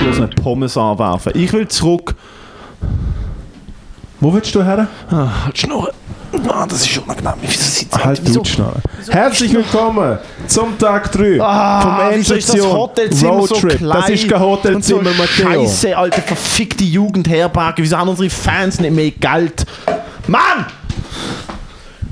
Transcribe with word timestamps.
geschlossenen 0.00 0.30
Pommes 0.30 0.76
anwerfen. 0.76 1.32
Ich 1.34 1.52
will 1.52 1.68
zurück. 1.68 2.14
Wo 4.20 4.32
willst 4.32 4.54
du 4.54 4.62
her? 4.62 4.86
Ah, 5.10 5.28
halt 5.46 5.58
Schnurren. 5.58 5.92
Ah, 6.48 6.66
das 6.66 6.82
ist 6.82 6.98
unangenehm. 6.98 7.32
Wieso 7.42 7.62
sitzt 7.62 8.04
Halt 8.04 8.20
wieso? 8.24 8.44
Schnarre. 8.44 8.80
Herzlich 9.08 9.52
willkommen 9.52 10.18
zum 10.46 10.78
Tag 10.78 11.10
3 11.12 11.40
Ah, 11.40 11.80
vom 11.80 12.12
Endstation 12.14 12.72
Hotelzimmer 12.72 13.46
so 13.46 13.54
Roadtrip. 13.54 13.78
klein 13.78 14.00
das 14.00 14.10
ist 14.10 14.28
kein 14.28 14.40
Hotelzimmer, 14.40 15.04
so 15.04 15.10
Matteo. 15.22 15.66
Scheiße, 15.66 15.96
alte 15.96 16.22
verfickte 16.22 16.84
Jugendherberge. 16.84 17.82
Wieso 17.82 17.96
haben 17.98 18.08
unsere 18.10 18.30
Fans 18.30 18.78
nicht 18.80 18.94
mehr 18.94 19.10
Geld? 19.10 19.66
Mann! 20.28 20.66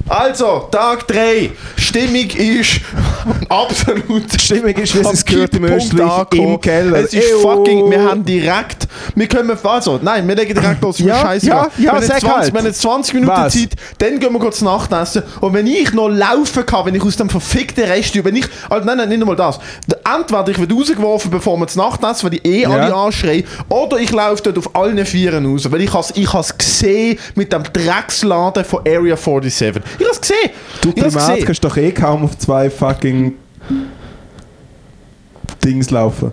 Also, 0.08 0.68
Tag 0.70 1.06
3. 1.08 1.50
Stimmung 1.76 2.30
ist 2.30 2.80
absolut. 3.48 4.32
Die 4.32 4.38
Stimmung 4.38 4.70
ist, 4.70 4.94
wie 4.94 5.00
es 5.00 5.12
es 5.12 5.24
gehört 5.24 5.54
im 5.54 5.64
Österreich, 5.64 6.26
im 6.32 6.60
Keller. 6.60 6.98
Es 6.98 7.12
ist 7.12 7.30
Eyo. 7.30 7.40
fucking, 7.40 7.90
wir 7.90 8.02
haben 8.02 8.24
direkt, 8.24 8.88
wir 9.14 9.26
können, 9.26 9.56
also, 9.62 9.98
nein, 10.02 10.26
wir 10.26 10.34
legen 10.34 10.54
direkt 10.54 10.80
los, 10.82 10.98
Ja, 10.98 11.20
Scheiße. 11.20 11.46
ja, 11.46 11.68
wir, 11.76 11.84
ja, 11.84 11.92
haben 11.92 11.98
jetzt 12.02 12.08
sag 12.08 12.20
20, 12.20 12.36
halt. 12.38 12.52
wir 12.52 12.58
haben 12.58 12.66
jetzt 12.66 12.80
20 12.80 13.14
Minuten 13.14 13.32
Was? 13.32 13.52
Zeit, 13.52 13.70
dann 13.98 14.18
gehen 14.18 14.32
wir 14.32 14.38
kurz 14.40 14.62
Nachtessen. 14.62 15.22
Und 15.40 15.52
wenn 15.52 15.66
ich 15.66 15.92
noch 15.92 16.08
laufen 16.08 16.64
kann, 16.64 16.86
wenn 16.86 16.94
ich 16.94 17.02
aus 17.02 17.16
dem 17.16 17.28
verfickten 17.28 17.84
Rest, 17.84 18.24
wenn 18.24 18.36
ich, 18.36 18.46
also, 18.70 18.86
nein, 18.86 18.96
nein, 18.96 19.08
nicht 19.10 19.20
einmal 19.20 19.36
das. 19.36 19.58
Entweder 20.10 20.48
ich 20.48 20.58
werde 20.58 20.74
rausgeworfen, 20.74 21.30
bevor 21.30 21.58
wir 21.58 21.66
das 21.66 21.76
Nachtessen, 21.76 22.30
weil 22.30 22.38
ich 22.38 22.44
eh 22.46 22.64
alle 22.66 22.94
anschreien, 22.94 23.44
oder 23.68 23.98
ich 23.98 24.10
laufe 24.10 24.42
dort 24.42 24.56
auf 24.58 24.74
allen 24.74 25.04
Vieren 25.04 25.44
raus, 25.44 25.70
weil 25.70 25.82
ich 25.82 25.92
has, 25.92 26.12
ich 26.16 26.32
has 26.32 26.56
gesehen 26.56 27.18
mit 27.34 27.52
dem 27.52 27.62
Drecksladen 27.64 28.64
von 28.64 28.80
Area 28.86 29.16
47. 29.16 29.82
Ich 29.98 30.08
has 30.08 30.20
gesehen. 30.20 30.50
Du 30.80 30.92
Primat 30.92 31.44
kannst 31.44 31.64
doch 31.64 31.76
eh 31.76 31.92
kaum 31.92 32.24
auf 32.24 32.38
zwei 32.38 32.70
fucking 32.70 33.34
Dings 35.64 35.90
laufen. 35.90 36.32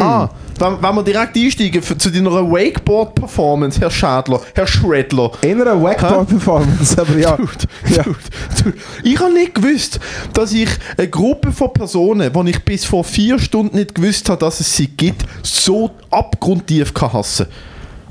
Ah, 0.00 0.28
wenn, 0.58 0.82
wenn 0.82 0.94
wir 0.94 1.02
direkt 1.02 1.36
einsteigen 1.36 1.82
für, 1.82 1.96
zu 1.96 2.10
deiner 2.10 2.30
Wakeboard-Performance, 2.30 3.80
Herr 3.80 3.90
Schadler, 3.90 4.40
Herr 4.54 4.66
Schredler. 4.66 5.30
In 5.42 5.60
einer 5.60 5.80
Wakeboard-Performance, 5.80 7.00
aber 7.00 7.16
ja. 7.16 7.38
ja. 7.88 8.02
Dude, 8.02 8.16
dude. 8.62 8.76
Ich 9.02 9.18
habe 9.18 9.32
nicht 9.32 9.54
gewusst, 9.54 10.00
dass 10.32 10.52
ich 10.52 10.68
eine 10.96 11.08
Gruppe 11.08 11.52
von 11.52 11.72
Personen, 11.72 12.32
die 12.32 12.50
ich 12.50 12.64
bis 12.64 12.84
vor 12.84 13.04
vier 13.04 13.38
Stunden 13.38 13.76
nicht 13.76 13.94
gewusst 13.94 14.28
habe, 14.28 14.40
dass 14.40 14.60
es 14.60 14.76
sie 14.76 14.88
gibt, 14.88 15.24
so 15.42 15.90
abgrundtief 16.10 16.92
kann 16.92 17.12
hassen. 17.12 17.46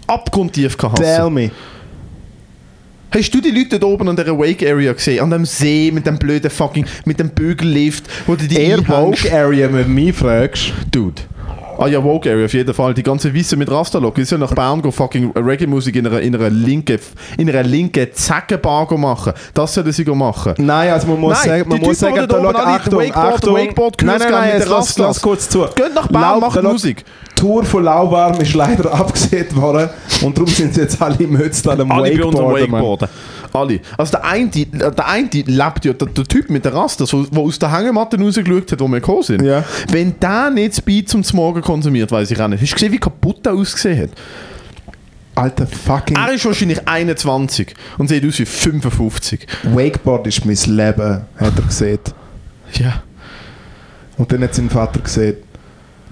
Abgrundtief 0.08 0.78
kann 0.78 0.92
hassen. 0.92 1.04
Tell 1.04 1.30
me. 1.30 1.52
Hast 3.11 3.31
du 3.34 3.39
die 3.39 3.52
Leute 3.52 3.80
da 3.80 3.88
oben 3.88 4.09
an 4.09 4.16
der 4.16 4.28
Wake 4.38 4.67
Area 4.70 4.92
gesehen? 4.94 5.22
An 5.23 5.30
dem 5.30 5.45
See 5.45 5.89
mit 5.94 6.06
dem 6.06 6.17
blöden 6.17 6.50
fucking, 6.52 6.86
mit 7.06 7.20
dem 7.20 7.30
Bügellift, 7.30 8.06
wo 8.28 8.36
du 8.36 8.45
die 8.45 8.58
einhängst? 8.58 8.86
Vogue 8.88 9.31
Area, 9.34 9.72
wenn 9.72 9.84
du 9.84 9.89
mich 9.89 10.16
fragst. 10.16 10.73
Dude. 10.92 11.22
Ah 11.78 11.88
ja, 11.88 12.02
Vogue 12.02 12.30
Area 12.31 12.45
auf 12.45 12.53
jeden 12.53 12.73
Fall. 12.73 12.94
Die 12.94 13.03
ganze 13.03 13.33
Wiese 13.33 13.56
mit 13.58 13.70
Rastalok. 13.70 14.16
Wir 14.17 14.26
sollen 14.26 14.42
nach 14.42 14.53
Bern 14.53 14.81
go 14.81 14.92
fucking 14.92 15.31
Reggae-Musik 15.36 15.95
in 15.98 16.08
einer, 16.08 16.22
in 16.22 16.33
einer 16.36 16.50
linken, 16.50 17.00
in 17.38 17.50
einer 17.50 17.64
linken 17.64 18.08
Zeckenbar 18.14 18.86
go 18.88 18.98
machen. 18.98 19.33
Das 19.53 19.73
sollen 19.73 19.92
sie 19.92 20.03
go 20.06 20.16
machen. 20.16 20.53
Nein, 20.58 20.92
also 20.92 21.08
man 21.08 21.20
muss 21.20 21.38
Nein, 21.39 21.50
sagen, 21.59 21.70
man 21.70 21.80
muss 21.81 22.00
sagen, 22.00 22.28
da 22.28 22.38
alle 22.38 22.56
Achtung, 22.56 23.00
Wakeboard- 23.02 23.16
Achtung. 23.33 23.56
Wakeboard-Kurs 23.56 24.08
nein, 24.09 24.20
nein, 24.20 24.31
nein, 24.31 24.58
der 24.59 24.67
lass, 24.67 24.98
lass 24.98 25.22
kurz 25.22 25.50
zu. 25.50 25.66
Geht 25.76 25.94
nach 25.94 26.08
Bern, 26.08 26.22
Lau- 26.22 26.39
macht 26.39 26.64
Musik. 26.64 27.03
Die 27.38 27.41
Tour 27.41 27.66
von 27.66 27.83
Lauwarm 27.83 28.39
ist 28.39 28.53
leider 28.53 28.94
abgesehen 29.00 29.55
worden 29.55 29.89
und 30.22 30.38
darum 30.38 30.50
sind 30.50 30.73
sie 30.73 30.81
jetzt 30.81 31.02
alle 31.02 31.17
im 31.17 31.36
Ötztal 31.36 31.80
am 31.81 31.92
Alle 31.92 32.11
Wakeboarden. 32.11 32.72
Wakeboarden. 32.72 33.09
Alle. 33.52 33.80
Also 33.97 34.11
der 34.11 34.25
eine, 34.25 34.50
der 34.50 35.08
eine 35.08 35.30
lebt 35.31 35.86
ja, 35.86 35.94
der, 35.94 36.08
der 36.08 36.23
Typ 36.25 36.50
mit 36.50 36.66
der 36.66 36.73
Rastas, 36.73 37.11
der 37.11 37.42
aus 37.42 37.59
der 37.59 37.72
Hängematte 37.72 38.19
rausgeschaut 38.19 38.72
hat, 38.72 38.80
wo 38.80 38.88
wir 38.88 39.00
gekommen 39.00 39.23
sind. 39.23 39.44
Ja. 39.44 39.64
Wenn 39.89 40.19
der 40.19 40.50
nicht 40.50 40.83
Beat 40.86 41.09
zum 41.09 41.23
Morgen 41.33 41.61
konsumiert, 41.61 42.11
weiß 42.11 42.31
ich 42.31 42.42
auch 42.42 42.47
nicht. 42.47 42.61
Hast 42.61 42.72
du 42.72 42.75
gesehen, 42.75 42.92
wie 42.92 43.00
kaputt 43.00 43.45
er 43.45 43.53
ausgesehen 43.53 44.03
hat? 44.03 44.09
Alter 45.36 45.67
fucking 45.67 46.16
Er 46.16 46.33
ist 46.33 46.45
wahrscheinlich 46.45 46.88
21 46.88 47.73
und 47.97 48.08
sieht 48.08 48.25
aus 48.25 48.39
wie 48.39 48.45
55. 48.45 49.48
Wakeboard 49.64 50.27
ist 50.27 50.45
mein 50.45 50.55
Leben, 50.55 51.26
hat 51.37 51.54
er 51.58 51.61
gesehen. 51.61 51.99
Ja. 52.73 53.04
Und 54.17 54.31
dann 54.31 54.43
hat 54.43 54.55
sein 54.55 54.70
Vater 54.70 55.02
gesehen, 55.02 55.36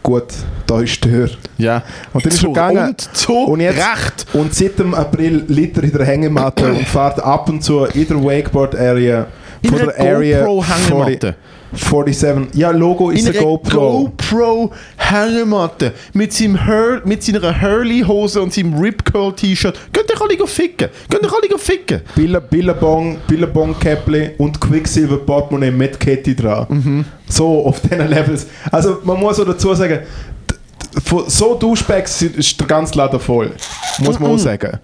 gut, 0.03 0.25
da 0.67 0.81
ist 0.81 1.03
die 1.03 1.09
Tür. 1.09 1.29
Ja. 1.57 1.81
Und 2.13 2.25
dann 2.25 2.31
ist 2.31 2.37
er 2.37 2.41
Zu- 2.41 2.47
gegangen. 2.53 2.87
Und 2.89 3.01
zu 3.15 3.33
Und 3.33 3.59
jetzt- 3.61 3.77
Recht. 3.79 4.25
Und 4.33 4.53
seit 4.53 4.77
dem 4.77 4.93
April 4.93 5.43
liegt 5.47 5.77
er 5.77 5.83
in 5.85 5.91
der 5.93 6.05
Hängematte 6.05 6.65
und 6.71 6.85
fährt 6.87 7.19
ab 7.23 7.49
und 7.49 7.63
zu 7.63 7.85
in 7.85 8.07
der 8.07 8.17
Wakeboard-Area 8.23 9.27
In 9.61 9.71
der 9.77 9.99
Area 9.99 10.43
GoPro-Hängematte. 10.45 11.35
47. 11.75 12.55
Ja, 12.55 12.71
Logo 12.71 13.09
ist 13.09 13.21
In 13.21 13.27
eine 13.29 13.37
einer 13.37 13.47
GoPro. 13.47 14.11
GoPro-Hängematte. 14.17 15.93
Mit, 16.13 16.33
seinem 16.33 16.57
mit 17.05 17.23
seiner 17.23 17.61
Hurley-Hose 17.61 18.41
und 18.41 18.53
seinem 18.53 18.73
Rip-Curl-T-Shirt. 18.79 19.77
Könnt 19.91 20.09
ihr 20.09 20.21
alle 20.21 20.47
ficken. 20.47 20.89
Könnt 21.09 21.23
ihr 21.23 21.31
alle 21.33 21.59
ficken. 21.59 22.01
Billa- 22.15 22.39
Billabong, 22.39 23.17
Billabong 23.27 23.75
Käppli 23.79 24.31
und 24.37 24.59
Quicksilver 24.59 25.17
Portemonnaie 25.17 25.71
mit 25.71 25.99
Kette 25.99 26.35
dran. 26.35 26.65
Mhm. 26.69 27.05
So 27.27 27.65
auf 27.65 27.79
diesen 27.81 28.09
Levels. 28.09 28.47
Also 28.71 28.97
man 29.03 29.19
muss 29.19 29.39
auch 29.39 29.45
dazu 29.45 29.73
sagen, 29.73 29.99
so 31.27 31.55
Duschbags 31.55 32.21
ist 32.21 32.59
der 32.59 32.67
ganze 32.67 32.97
Laden 32.97 33.19
voll. 33.19 33.51
Muss 33.99 34.19
man 34.19 34.31
auch 34.31 34.37
sagen. 34.37 34.79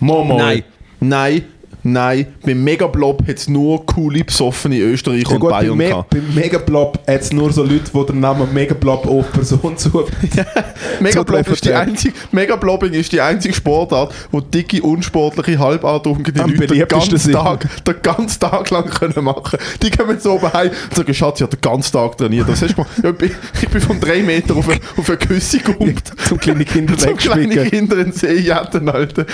Momo. 0.00 0.36
Nein. 0.38 0.64
Nein. 1.00 1.42
Nein. 1.84 2.26
Beim 2.44 2.62
Megablob 2.62 3.26
hat 3.26 3.36
es 3.36 3.48
nur 3.48 3.84
coole, 3.86 4.24
besoffene 4.24 4.78
Österreicher 4.78 5.28
Ja 5.28 5.34
und 5.34 5.40
gut, 5.40 5.50
Bayern 5.50 5.76
Me 5.76 5.88
gehabt. 5.88 6.10
bei 6.10 6.20
Megablob 6.34 6.98
hat 7.06 7.20
es 7.20 7.32
nur 7.32 7.52
so 7.52 7.62
Leute, 7.62 7.90
die 7.92 8.06
den 8.06 8.20
Namen 8.20 8.52
Megablob 8.52 9.06
auf 9.06 9.32
Person 9.32 9.76
suchen. 9.76 10.04
Megablob 11.00 11.48
ist 11.48 11.64
die 11.64 11.72
einzige, 11.72 12.14
Megablobbing 12.30 12.92
ist 12.92 13.12
die 13.12 13.20
einzige 13.20 13.54
Sportart, 13.54 14.14
wo 14.30 14.40
dicke, 14.40 14.82
unsportliche, 14.82 15.58
halbantrunkene 15.58 16.42
Am 16.42 16.50
Leute 16.54 16.74
den 16.74 16.88
ganzen. 16.88 17.32
Tag, 17.32 17.84
den 17.84 18.02
ganzen 18.02 18.40
Tag 18.40 18.70
lang 18.70 18.86
können 18.86 19.24
machen 19.24 19.58
Die 19.82 19.90
kommen 19.90 20.18
so 20.20 20.32
oben 20.32 20.52
heim 20.52 20.70
und 20.88 20.96
sagen, 20.96 21.14
Schatz, 21.14 21.40
ich 21.40 21.42
habe 21.42 21.56
den 21.56 21.60
ganzen 21.60 21.92
Tag 21.92 22.16
trainiert. 22.16 22.48
Das 22.48 22.60
ja, 22.60 22.68
ich, 22.68 23.68
bin, 23.68 23.80
von 23.80 24.00
drei 24.00 24.22
Metern 24.22 24.56
auf 24.56 24.68
eine, 24.68 24.80
auf 24.96 25.08
eine 25.08 25.18
Küsse 25.18 25.58
gehumpt. 25.58 26.12
Zum 26.28 26.38
kleine 26.38 26.64
Kinder 26.64 26.96
Zum 26.98 27.16
kleine 27.16 27.48
wegschwicken. 27.48 27.70
Kinder 27.70 27.98
in 27.98 28.12
See 28.12 28.38
jetten, 28.38 28.88
Alter. 28.88 29.26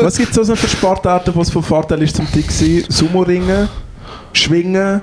Was 0.00 0.18
gibt 0.18 0.36
es 0.36 0.46
so 0.46 0.56
für 0.56 0.68
Sportarten, 0.68 1.34
wo 1.34 1.42
es 1.42 1.50
von 1.50 1.62
Vorteil 1.82 2.02
ist 2.02 2.14
zum 2.14 2.28
Dick 2.32 2.48
sein? 2.52 2.84
Sumo-Ringen? 2.88 3.68
Schwingen? 4.32 5.00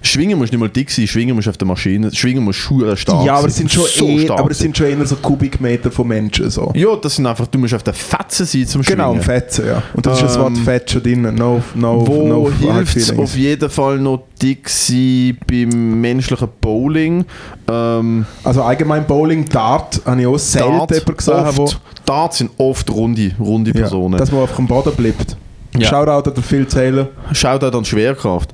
Schwingen 0.00 0.38
musst 0.38 0.52
nicht 0.52 0.60
mal 0.60 0.68
dick 0.68 0.90
sein, 0.92 1.08
schwingen 1.08 1.34
musst 1.34 1.48
auf 1.48 1.56
der 1.56 1.66
Maschine, 1.66 2.14
schwingen 2.14 2.44
musst 2.44 2.60
Schuhe 2.60 2.96
stark 2.96 3.26
ja, 3.26 3.34
aber 3.34 3.48
es 3.48 3.56
sein. 3.56 3.66
sind 3.66 3.72
schon 3.72 3.84
So 3.92 4.06
eh, 4.06 4.24
stark 4.24 4.40
aber 4.40 4.50
es 4.52 4.58
sind 4.60 4.76
schon 4.76 4.86
eher 4.86 5.04
so 5.04 5.16
Kubikmeter 5.16 5.90
von 5.90 6.06
Menschen. 6.06 6.48
So. 6.50 6.70
Ja, 6.76 6.94
das 6.94 7.16
sind 7.16 7.26
einfach, 7.26 7.48
du 7.48 7.58
musst 7.58 7.74
auf 7.74 7.82
der 7.82 7.94
Fetzen 7.94 8.46
sein 8.46 8.64
zum 8.68 8.84
Schwingen. 8.84 8.98
Genau, 9.00 9.14
Fetzen, 9.16 9.66
ja. 9.66 9.82
Und 9.92 10.06
das 10.06 10.18
ist 10.18 10.22
das 10.22 10.38
Wort 10.38 10.56
Ähm, 10.56 10.64
Fett 10.64 10.88
schon 10.88 11.02
drin. 11.02 11.22
No, 11.34 11.60
no, 11.74 12.06
Wo 12.06 12.28
no 12.28 12.48
hilft 12.48 12.96
es 12.96 13.18
auf 13.18 13.36
jeden 13.36 13.68
Fall 13.68 13.98
noch 13.98 14.22
dick 14.40 14.68
sein 14.68 15.36
beim 15.46 16.00
menschlichen 16.00 16.48
Bowling? 16.60 17.24
Ähm, 17.68 18.24
Also 18.44 18.62
allgemein 18.62 19.04
Bowling, 19.04 19.46
Dart, 19.46 20.00
habe 20.06 20.20
ich 20.20 20.26
auch 20.28 20.38
selten 20.38 20.78
Dart, 20.78 20.90
jemanden 20.92 21.16
gesehen, 21.16 21.44
wo... 21.56 21.62
oft, 21.64 21.80
Darts 22.06 22.38
sind 22.38 22.50
oft 22.56 22.88
runde, 22.88 23.32
runde 23.40 23.72
Ja, 23.72 23.80
Personen. 23.80 24.16
dass 24.16 24.30
man 24.30 24.42
auf 24.42 24.54
dem 24.54 24.68
Boden 24.68 24.94
bleibt. 24.94 25.36
Ja. 25.76 25.88
Shoutout 25.88 26.28
an 26.28 26.34
den 26.34 26.42
Phil 26.42 26.66
Taylor. 26.66 27.08
Schaut 27.32 27.62
auch 27.62 27.72
an 27.72 27.82
die 27.82 27.88
Schwerkraft. 27.88 28.50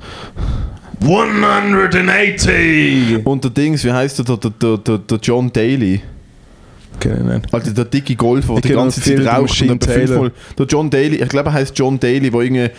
180! 1.02 3.26
Und 3.26 3.44
der 3.44 3.50
Dings, 3.50 3.84
wie 3.84 3.92
heißt 3.92 4.18
der, 4.18 4.24
der, 4.36 4.50
der, 4.50 4.78
der, 4.78 4.98
der 4.98 5.18
John 5.18 5.52
Daly? 5.52 6.00
Ich 7.00 7.10
nicht. 7.10 7.52
Also 7.52 7.70
der 7.72 7.84
dicke 7.84 8.14
Golfer, 8.16 8.54
der 8.54 8.62
die 8.62 8.68
ganze 8.74 9.00
Zeit. 9.00 9.42
Machine 9.42 9.72
und 9.72 9.84
fünfmal- 9.84 10.32
Der 10.58 10.66
John 10.66 10.90
Daly, 10.90 11.16
ich 11.16 11.28
glaube 11.28 11.50
er 11.50 11.52
heißt 11.54 11.78
John 11.78 11.98
Daly, 12.00 12.30
der 12.30 12.40
irgendeine 12.40 12.70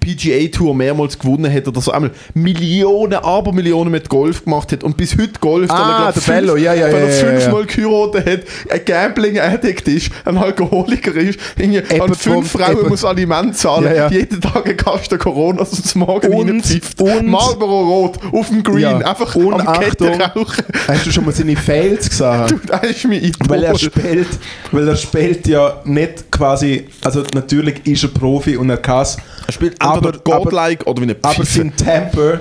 PGA-Tour 0.00 0.74
mehrmals 0.74 1.18
gewonnen 1.18 1.52
hat 1.52 1.66
oder 1.68 1.80
so 1.80 1.90
einmal 1.92 2.10
Millionen, 2.34 3.14
aber 3.14 3.52
Millionen 3.52 3.90
mit 3.90 4.08
Golf 4.08 4.44
gemacht 4.44 4.72
hat 4.72 4.84
und 4.84 4.96
bis 4.96 5.14
heute 5.18 5.32
golft. 5.40 5.70
Ah, 5.70 6.06
er, 6.08 6.12
der 6.12 6.20
Bello, 6.20 6.56
ja, 6.56 6.74
ja, 6.74 6.86
Weil 6.86 6.94
er 6.94 7.08
ja, 7.08 7.14
ja, 7.32 7.40
fünfmal 7.40 7.66
geheiratet 7.66 8.26
hat, 8.26 8.72
ein 8.72 8.84
Gambling-Addict 8.84 9.88
ist, 9.88 10.10
ein 10.24 10.36
Alkoholiker 10.36 11.14
ist, 11.14 11.38
an 12.00 12.14
fünf 12.14 12.50
Frauen 12.50 12.88
muss 12.88 13.04
Aliment 13.04 13.56
zahlen, 13.56 13.84
jeden 14.10 14.40
Tag 14.40 14.66
ein 14.68 14.76
Kasten 14.76 15.18
Corona 15.18 15.64
dem 15.94 16.00
Morgen 16.00 16.32
und- 16.32 16.46
Marlboro 17.30 17.82
Rot 17.82 18.18
auf 18.32 18.48
dem 18.48 18.62
Green, 18.62 19.02
einfach 19.02 19.34
Und 19.36 19.54
am 19.54 19.80
Kette 19.80 20.10
rauchen. 20.34 20.64
Hast 20.88 21.06
du 21.06 21.10
schon 21.12 21.24
mal 21.24 21.32
seine 21.32 21.56
Fails 21.56 22.08
gesehen? 22.10 22.46
Du, 22.48 22.56
das 22.66 22.82
ist 22.90 23.04
Idol. 23.16 23.63
Weil 23.66 23.72
er 23.72 23.78
spielt, 23.78 24.28
weil 24.72 24.88
er 24.88 24.96
spielt 24.96 25.46
ja 25.46 25.80
nicht 25.84 26.30
quasi, 26.30 26.86
also 27.02 27.22
natürlich 27.34 27.86
ist 27.86 28.02
er 28.04 28.08
Profi 28.10 28.56
und 28.56 28.70
er 28.70 28.76
kann 28.78 29.06
Er 29.46 29.52
spielt 29.52 29.80
Aber- 29.80 30.12
godlike 30.12 30.84
oder 30.86 31.00
wie 31.00 31.04
eine 31.04 31.16
aber 31.22 31.34
Pfeife. 31.34 31.58
sein 31.58 31.76
Temper 31.76 32.40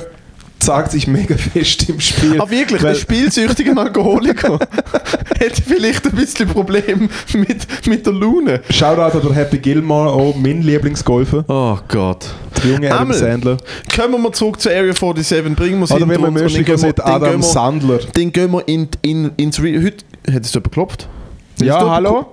zeigt 0.59 0.91
sich 0.91 1.07
mega 1.07 1.35
fest 1.35 1.89
im 1.89 1.99
Spiel. 1.99 2.39
Ah, 2.39 2.49
wirklich? 2.49 2.81
Weil- 2.81 2.91
Ein 2.91 2.95
spielsüchtiger 2.95 3.77
Alkoholiker 3.77 4.57
hätte 5.37 5.61
vielleicht 5.61 6.05
ein 6.05 6.13
bisschen 6.13 6.47
Problem 6.47 7.09
mit, 7.33 7.67
mit 7.85 8.05
der 8.05 8.13
Laune. 8.13 8.61
Shoutout 8.69 9.17
an 9.17 9.23
der 9.27 9.33
Happy 9.35 9.57
Gilmore, 9.57 10.09
auch 10.09 10.33
mein 10.37 10.61
Lieblingsgolfer. 10.61 11.43
Oh 11.49 11.77
Gott. 11.89 12.27
Der 12.63 12.71
junge 12.71 12.87
Adam 12.87 13.01
Einmal. 13.01 13.17
Sandler. 13.17 13.57
Kommen 13.93 14.23
wir 14.23 14.31
zurück 14.31 14.61
zu 14.61 14.69
Area 14.69 14.93
47, 14.93 15.53
bringen 15.53 15.79
wir 15.81 15.87
sie 15.87 15.95
Oder 15.95 16.07
wenn 16.07 16.33
wir- 16.33 16.47
sieht 16.77 16.99
dann 16.99 17.05
Adam 17.13 17.31
gehen 17.31 17.41
wir- 17.41 17.43
Sandler. 17.43 17.97
Den 18.15 18.31
gehen 18.31 18.51
wir 18.51 18.65
in, 18.65 18.87
in, 19.01 19.31
ins 19.35 19.61
Re 19.61 19.81
Heute 19.83 20.05
hat 20.33 20.45
es 20.45 20.53
jemand 20.53 20.63
geklopft? 20.71 21.09
Wenn 21.57 21.67
Ja, 21.67 21.89
hallo? 21.89 22.25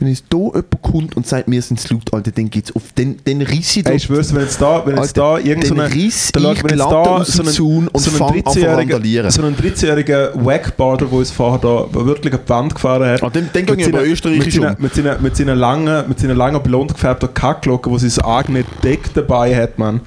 Wenn 0.00 0.12
es 0.12 0.24
da 0.28 0.36
jemand 0.36 0.82
kommt 0.82 1.16
und 1.16 1.26
sagt, 1.26 1.50
wir 1.50 1.62
sind 1.62 1.78
es 1.78 1.88
laut, 1.88 2.12
Alter, 2.12 2.30
dann 2.32 2.50
geht's 2.50 2.74
auf 2.74 2.92
den, 2.92 3.16
den 3.24 3.40
Riss 3.40 3.76
ich 3.76 3.84
da. 3.84 3.90
Ey, 3.90 3.96
ich 3.96 4.02
schwör's, 4.02 4.34
wenn 4.34 4.42
jetzt 4.42 4.60
da, 4.60 4.84
wenn 4.84 4.96
jetzt 4.96 5.16
da 5.16 5.38
irgend 5.38 5.66
so 5.66 5.74
eine, 5.74 5.94
riss 5.94 6.30
da 6.32 6.52
ich 6.52 6.62
wenn 6.64 6.70
jetzt 6.70 6.80
da 6.80 6.84
aus 6.86 7.28
dem 7.28 7.46
Zaun 7.46 7.88
und 7.88 8.00
so 8.00 8.10
ein 8.10 8.16
fang 8.16 8.28
an 8.44 8.52
zu 8.52 8.58
13-jähriger 8.58 8.76
randalieren. 8.76 9.30
so 9.30 9.42
ein 9.42 9.56
13-jähriger 9.56 10.30
Wackboarder, 10.44 11.06
der 11.06 11.12
uns 11.18 11.30
vorher 11.30 11.58
da 11.60 11.86
wirklich 12.04 12.34
an 12.34 12.40
die 12.44 12.48
Wand 12.50 12.74
gefahren 12.74 13.08
hat. 13.08 13.22
Ah, 13.22 13.30
gehe 13.30 13.42
Mit 13.42 13.54
ich 13.80 13.86
aber 13.86 13.98
seinen- 14.00 14.10
österreichisch 14.10 14.60
mit 14.60 14.80
mit 14.80 14.94
seinen, 14.94 15.22
mit 15.22 15.36
seinen 15.36 15.58
langen, 15.58 16.08
mit 16.08 16.18
seinen 16.20 16.36
langen 16.36 16.62
blond 16.62 16.92
gefärbten 16.92 17.32
Kacklocken, 17.32 17.90
wo 17.92 17.96
sie 17.96 18.08
das 18.08 18.18
eigene 18.18 18.64
Deck 18.82 19.14
dabei 19.14 19.56
hat, 19.56 19.78
man. 19.78 20.00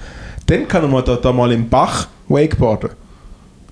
Dann 0.47 0.67
kann 0.67 0.83
er 0.83 0.89
mal 0.89 1.01
da, 1.01 1.15
da 1.15 1.31
mal 1.31 1.51
im 1.51 1.67
Bach 1.69 2.07
Wakeboarden. 2.27 2.89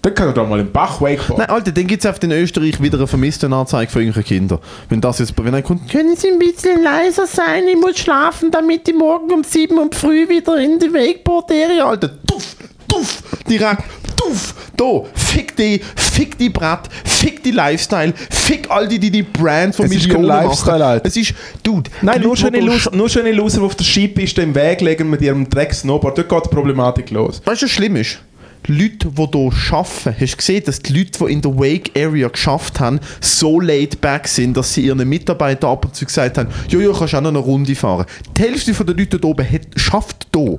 Dann 0.06 0.14
kann 0.14 0.28
er 0.28 0.34
da 0.34 0.44
mal 0.44 0.60
im 0.60 0.72
Bach 0.72 1.02
Wakeboarden. 1.02 1.38
Nein, 1.38 1.50
Alter, 1.50 1.72
dann 1.72 1.88
gibt 1.88 2.06
es 2.06 2.08
auf 2.08 2.22
in 2.22 2.32
Österreich 2.32 2.80
wieder 2.80 3.00
eine 3.00 3.08
Vermisstenanzeige 3.08 3.92
für 3.92 4.02
irgendwelche 4.02 4.36
Kinder. 4.36 4.60
Wenn 4.88 5.02
das 5.02 5.18
jetzt, 5.18 5.34
wenn 5.36 5.56
ein 5.56 5.64
kommt, 5.64 5.90
können 5.90 6.16
Sie 6.16 6.28
ein 6.28 6.38
bisschen 6.38 6.84
leiser 6.84 7.26
sein, 7.26 7.68
ich 7.68 7.76
muss 7.76 7.98
schlafen, 7.98 8.52
damit 8.52 8.88
ich 8.88 8.94
morgen 8.94 9.32
um 9.32 9.44
7 9.44 9.76
Uhr 9.76 9.90
früh 9.92 10.30
wieder 10.30 10.60
in 10.60 10.78
die 10.78 10.94
Wakeboard-Area, 10.94 11.90
Alter, 11.90 12.12
tuff, 12.28 12.56
tuff, 12.88 13.24
direkt, 13.50 13.82
tuff, 14.16 14.54
da, 14.78 15.02
fick 15.16 15.56
die, 15.56 15.82
fick 15.96 16.38
die 16.38 16.52
Brett, 16.52 16.82
fick 17.04 17.42
die 17.42 17.50
Lifestyle, 17.50 18.14
fick 18.30 18.70
all 18.70 18.88
die, 18.88 19.00
die 19.00 19.10
die 19.10 19.24
Brand 19.24 19.76
von 19.76 19.88
Es 19.88 19.92
ist 19.92 20.04
Millionen 20.04 20.28
kein 20.30 20.44
Lifestyle, 20.44 20.78
machen. 20.78 20.92
Alter. 20.92 21.08
Es 21.08 21.18
ist, 21.18 21.34
dude, 21.64 21.90
Nein, 22.04 22.22
nur 22.22 22.38
schöne, 22.38 22.60
Loser, 22.60 22.96
nur 22.96 23.10
schöne 23.10 23.32
Loser, 23.32 23.58
die 23.58 23.66
auf 23.66 23.74
der 23.74 23.86
Skipiste 23.86 24.44
im 24.44 24.54
Weg 24.54 24.82
legen 24.82 25.10
mit 25.10 25.24
ihrem 25.24 25.50
Dreck-Snowboard. 25.50 26.16
Dort 26.16 26.30
geht 26.30 26.46
die 26.46 26.50
Problematik 26.50 27.10
los. 27.10 27.42
Weißt 27.44 27.64
du, 27.64 27.66
was 27.66 27.72
schlimm 27.72 27.96
ist? 27.96 28.20
Leute, 28.68 29.10
die 29.10 29.22
hier 29.22 29.52
arbeiten, 29.74 30.16
hast 30.20 30.34
du 30.34 30.38
gesehen, 30.38 30.64
dass 30.66 30.80
die 30.80 30.94
Leute, 30.98 31.26
die 31.26 31.32
in 31.34 31.42
der 31.42 31.56
Wake 31.58 31.92
Area 31.98 32.28
geschafft 32.28 32.80
haben, 32.80 33.00
so 33.22 33.60
laid 33.60 34.02
back 34.02 34.28
sind, 34.28 34.56
dass 34.58 34.74
sie 34.74 34.86
ihren 34.86 35.08
Mitarbeitern 35.08 35.72
ab 35.72 35.86
und 35.86 35.96
zu 35.96 36.06
gesagt 36.06 36.38
haben, 36.38 36.50
jojo, 36.70 36.94
kannst 36.94 37.16
auch 37.16 37.22
noch 37.22 37.30
eine 37.30 37.40
Runde 37.40 37.76
fahren. 37.76 38.06
Die 38.38 38.42
Hälfte 38.42 38.72
der 38.74 38.96
Leute 38.96 39.18
hier 39.18 39.26
oben 39.30 39.46
schafft 39.76 40.28
hier. 40.36 40.58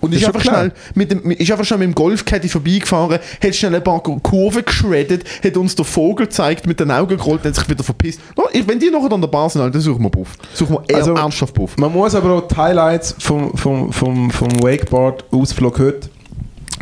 Und 0.00 0.14
ist 0.14 0.22
schon 0.22 0.34
einfach, 0.34 0.42
schnell 0.42 0.72
mit 0.94 1.10
dem, 1.10 1.30
ist 1.30 1.50
einfach 1.50 1.64
schnell 1.64 1.80
mit 1.80 1.88
dem 1.88 1.94
Golfkette 1.94 2.48
vorbeigefahren, 2.48 3.18
hat 3.42 3.54
schnell 3.54 3.74
ein 3.74 3.84
paar 3.84 4.02
Kurven 4.02 4.64
geschreddet, 4.64 5.24
hat 5.44 5.56
uns 5.58 5.74
den 5.74 5.84
Vogel 5.84 6.24
gezeigt, 6.26 6.66
mit 6.66 6.80
den 6.80 6.90
Augen 6.90 7.18
gerollt, 7.18 7.44
hat 7.44 7.54
sich 7.54 7.68
wieder 7.68 7.84
verpisst. 7.84 8.18
No, 8.34 8.44
wenn 8.66 8.78
die 8.78 8.88
nachher 8.88 9.12
an 9.12 9.20
der 9.20 9.28
Bar 9.28 9.50
sind, 9.50 9.60
dann 9.74 9.78
suchen 9.80 10.02
wir 10.02 10.08
Buff. 10.08 10.36
Suchen 10.54 10.78
wir 10.88 10.96
Also- 10.96 11.14
ernsthaft 11.14 11.52
Buff. 11.52 11.76
Man 11.76 11.92
muss 11.92 12.14
aber 12.14 12.32
auch 12.32 12.48
die 12.48 12.56
Highlights 12.56 13.14
vom, 13.18 13.54
vom, 13.58 13.92
vom, 13.92 14.30
vom 14.30 14.48
Wakeboard-Ausflug 14.62 15.78
heute 15.78 16.08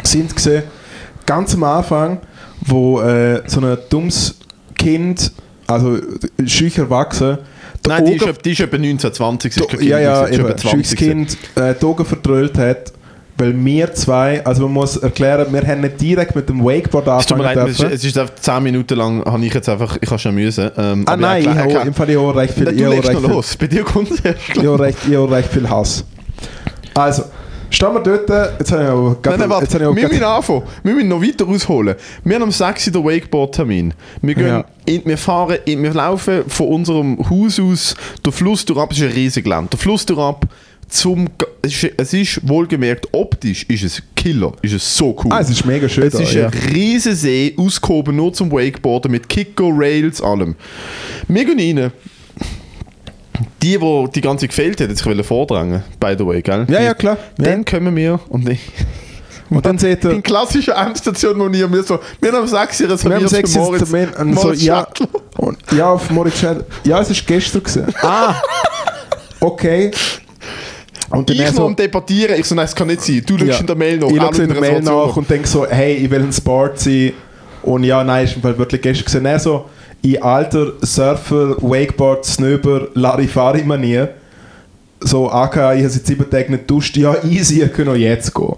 sind 0.02 0.34
gesehen, 0.34 0.62
ganz 1.26 1.54
am 1.54 1.64
Anfang, 1.64 2.18
wo 2.66 3.00
äh, 3.00 3.42
so 3.46 3.60
ein 3.60 3.76
dummes 3.90 4.36
Kind, 4.76 5.32
also 5.66 5.98
schüch 6.46 6.78
erwachsen, 6.78 7.38
Nein, 7.86 8.04
die 8.04 8.14
ist, 8.16 8.26
die 8.44 8.52
ist 8.52 8.60
etwa 8.60 8.76
1920. 8.76 9.54
sie 9.54 9.60
ist 9.60 9.68
kein 9.70 9.82
ja, 9.82 9.98
ja, 9.98 10.28
eben, 10.28 10.58
schüchs 10.58 10.94
Kind 10.94 11.38
äh, 11.54 11.74
die 11.80 11.84
Augen 11.86 12.04
verdrüllt 12.04 12.58
hat, 12.58 12.92
weil 13.38 13.64
wir 13.64 13.94
zwei, 13.94 14.44
also 14.44 14.64
man 14.64 14.72
muss 14.72 14.96
erklären, 14.98 15.46
wir 15.52 15.62
haben 15.66 15.80
nicht 15.80 15.98
direkt 16.00 16.34
mit 16.36 16.48
dem 16.48 16.62
Wakeboard 16.62 17.06
Es 17.20 17.26
tut 17.26 17.38
mir 17.38 17.44
anfangen 17.48 17.66
leid, 17.66 17.68
es 17.68 17.72
ist, 17.76 17.80
dürfen. 17.80 17.94
es 17.94 18.04
ist 18.04 18.18
einfach 18.18 18.34
10 18.34 18.62
Minuten 18.62 18.94
lang, 18.98 19.24
habe 19.24 19.46
ich 19.46 19.54
jetzt 19.54 19.68
einfach, 19.70 19.96
ich 20.00 20.10
habe 20.10 20.18
schon 20.18 20.34
müssen. 20.34 20.70
Ähm, 20.76 21.04
Ah 21.06 21.16
nein, 21.16 21.42
ich 21.42 21.48
erklär- 21.48 21.78
habe 21.78 21.88
im 21.88 21.94
Fall 21.94 22.10
ich 22.10 22.16
habe 22.18 22.36
recht 22.36 22.54
viel, 22.54 22.64
Nein, 22.64 22.74
ich 22.74 22.80
du 22.80 22.86
habe 22.86 22.94
legst 22.96 23.12
noch 23.12 23.20
viel, 23.22 23.30
los, 23.30 23.56
bei 23.56 23.66
dir 23.68 23.84
kommt 23.84 24.10
es 24.10 24.20
erst 24.20 24.38
ich 24.50 24.58
habe 24.58 24.80
recht, 24.80 24.98
ich 25.08 25.16
habe 25.16 25.30
recht 25.30 25.48
viel 25.50 25.70
Hass. 25.70 26.04
Also, 26.94 27.22
stehen 27.70 27.92
wir 27.94 28.00
dort, 28.00 28.58
jetzt 28.58 28.72
habe 28.72 28.82
ich 28.82 28.88
aber 28.88 29.16
Nein, 29.24 29.38
nein, 29.40 29.50
warte, 29.50 29.88
auch 29.88 29.94
wir 29.96 30.08
müssen 30.08 30.22
anfangen. 30.24 30.62
Wir 30.82 30.94
müssen 30.94 31.08
noch 31.08 31.22
weiter 31.22 31.46
ausholen. 31.46 31.94
Wir 32.24 32.34
haben 32.36 32.42
am 32.44 32.50
6 32.50 32.86
Uhr 32.88 32.92
den 32.92 33.04
Wakeboard-Termin. 33.04 33.94
Wir, 34.22 34.34
gehen 34.34 34.46
Ja. 34.46 34.64
in, 34.86 35.02
wir, 35.04 35.18
fahren 35.18 35.58
in, 35.64 35.82
wir 35.82 35.92
laufen 35.94 36.42
von 36.48 36.68
unserem 36.68 37.18
Haus 37.30 37.58
aus 37.60 37.94
den 38.24 38.32
Fluss 38.32 38.64
durch 38.64 38.78
ab. 38.78 38.90
Es 38.92 38.98
ist 38.98 39.04
ein 39.04 39.12
riesiges 39.12 39.48
Land. 39.48 39.72
Der 39.72 39.78
Fluss 39.78 40.06
durch 40.06 40.18
ab 40.18 40.46
zum... 40.88 41.28
Es 41.60 41.82
ist, 41.82 41.92
es 41.98 42.12
ist 42.14 42.48
wohlgemerkt, 42.48 43.08
optisch 43.12 43.64
ist 43.64 43.82
es 43.82 44.02
Killer. 44.16 44.52
Ist 44.62 44.72
es 44.72 44.96
so 44.96 45.14
cool. 45.22 45.30
Ah, 45.32 45.40
es 45.40 45.50
ist 45.50 45.64
mega 45.66 45.88
schön 45.88 46.04
Es 46.06 46.14
da, 46.14 46.20
ist 46.20 46.32
ja. 46.32 46.46
ein 46.46 46.52
riesen 46.72 47.14
See, 47.14 47.54
ausgehoben 47.58 48.16
nur 48.16 48.32
zum 48.32 48.50
Wakeboarden 48.50 49.10
mit 49.10 49.28
Kicker, 49.28 49.68
Rails, 49.70 50.22
allem. 50.22 50.54
Wir 51.26 51.44
gehen 51.44 51.78
rein. 51.78 51.92
Die, 53.62 53.78
die 53.78 54.04
die 54.14 54.20
ganze 54.20 54.48
gefehlt 54.48 54.80
hat, 54.80 54.88
jetzt 54.88 55.06
ich 55.06 55.26
vordrängen, 55.26 55.82
by 56.00 56.14
the 56.18 56.26
way, 56.26 56.42
gell? 56.42 56.66
Ja, 56.68 56.80
ja, 56.80 56.94
klar. 56.94 57.16
Dann 57.36 57.64
Ja. 57.64 57.64
kommen 57.64 57.94
wir 57.96 58.20
und 58.28 58.48
ich... 58.48 58.60
Und 59.50 59.64
dann 59.64 59.78
seht 59.78 60.04
ihr, 60.04 60.10
In 60.10 60.22
klassischer 60.22 60.76
Endstation, 60.76 61.38
wo 61.40 61.50
wir 61.50 61.82
so, 61.82 61.98
wir 62.20 62.32
haben 62.32 62.46
6 62.46 62.82
Uhr 62.82 62.88
wir 63.04 63.16
haben 63.16 63.28
sechs 63.28 63.56
und 63.56 64.38
so, 64.38 64.52
ja, 64.52 64.86
und, 65.38 65.56
ja, 65.74 65.90
auf 65.90 66.10
Moritz 66.10 66.38
Schädler. 66.38 66.66
Ja, 66.84 67.00
es 67.00 67.08
ist 67.08 67.26
gestern 67.26 67.62
gewesen. 67.62 67.86
Ah, 68.02 68.34
okay. 69.40 69.90
Und 71.10 71.30
Ich 71.30 71.52
noch 71.54 71.64
am 71.64 71.76
Debattieren, 71.76 72.38
ich 72.38 72.44
so, 72.46 72.54
nein, 72.54 72.66
es 72.66 72.74
kann 72.74 72.88
nicht 72.88 73.00
sein. 73.00 73.22
Du 73.24 73.38
schaust 73.38 73.60
in 73.60 73.66
der 73.66 73.76
Mail 73.76 73.96
nach. 73.98 74.08
Ich 74.10 74.16
schaue 74.16 74.42
in 74.42 74.48
der 74.50 74.60
Mail 74.60 74.82
nach 74.82 75.16
und 75.16 75.30
denke 75.30 75.48
so, 75.48 75.66
hey, 75.66 75.94
ich 75.94 76.10
will 76.10 76.22
ein 76.22 76.32
Sport 76.32 76.78
sein. 76.80 77.12
Und 77.62 77.84
ja, 77.84 78.04
nein, 78.04 78.24
ist 78.24 78.36
im 78.36 78.42
Fall 78.42 78.56
wirklich 78.58 78.82
gestern 78.82 79.04
gewesen. 79.06 79.26
Er 79.26 79.38
so, 79.38 79.66
in 80.02 80.22
alter 80.22 80.72
Surfer, 80.82 81.56
Wakeboard, 81.60 82.24
Snöber, 82.24 82.88
Larifari-Manier. 82.94 84.10
So, 85.00 85.30
aka, 85.30 85.74
ich 85.74 85.80
habe 85.80 85.90
seit 85.90 86.06
sieben 86.06 86.28
Tagen 86.28 86.52
nicht 86.52 86.70
duscht. 86.70 86.96
Ja, 86.96 87.16
easy, 87.24 87.62
ich 87.62 87.72
kann 87.72 87.88
auch 87.88 87.94
jetzt 87.94 88.34
gehen. 88.34 88.54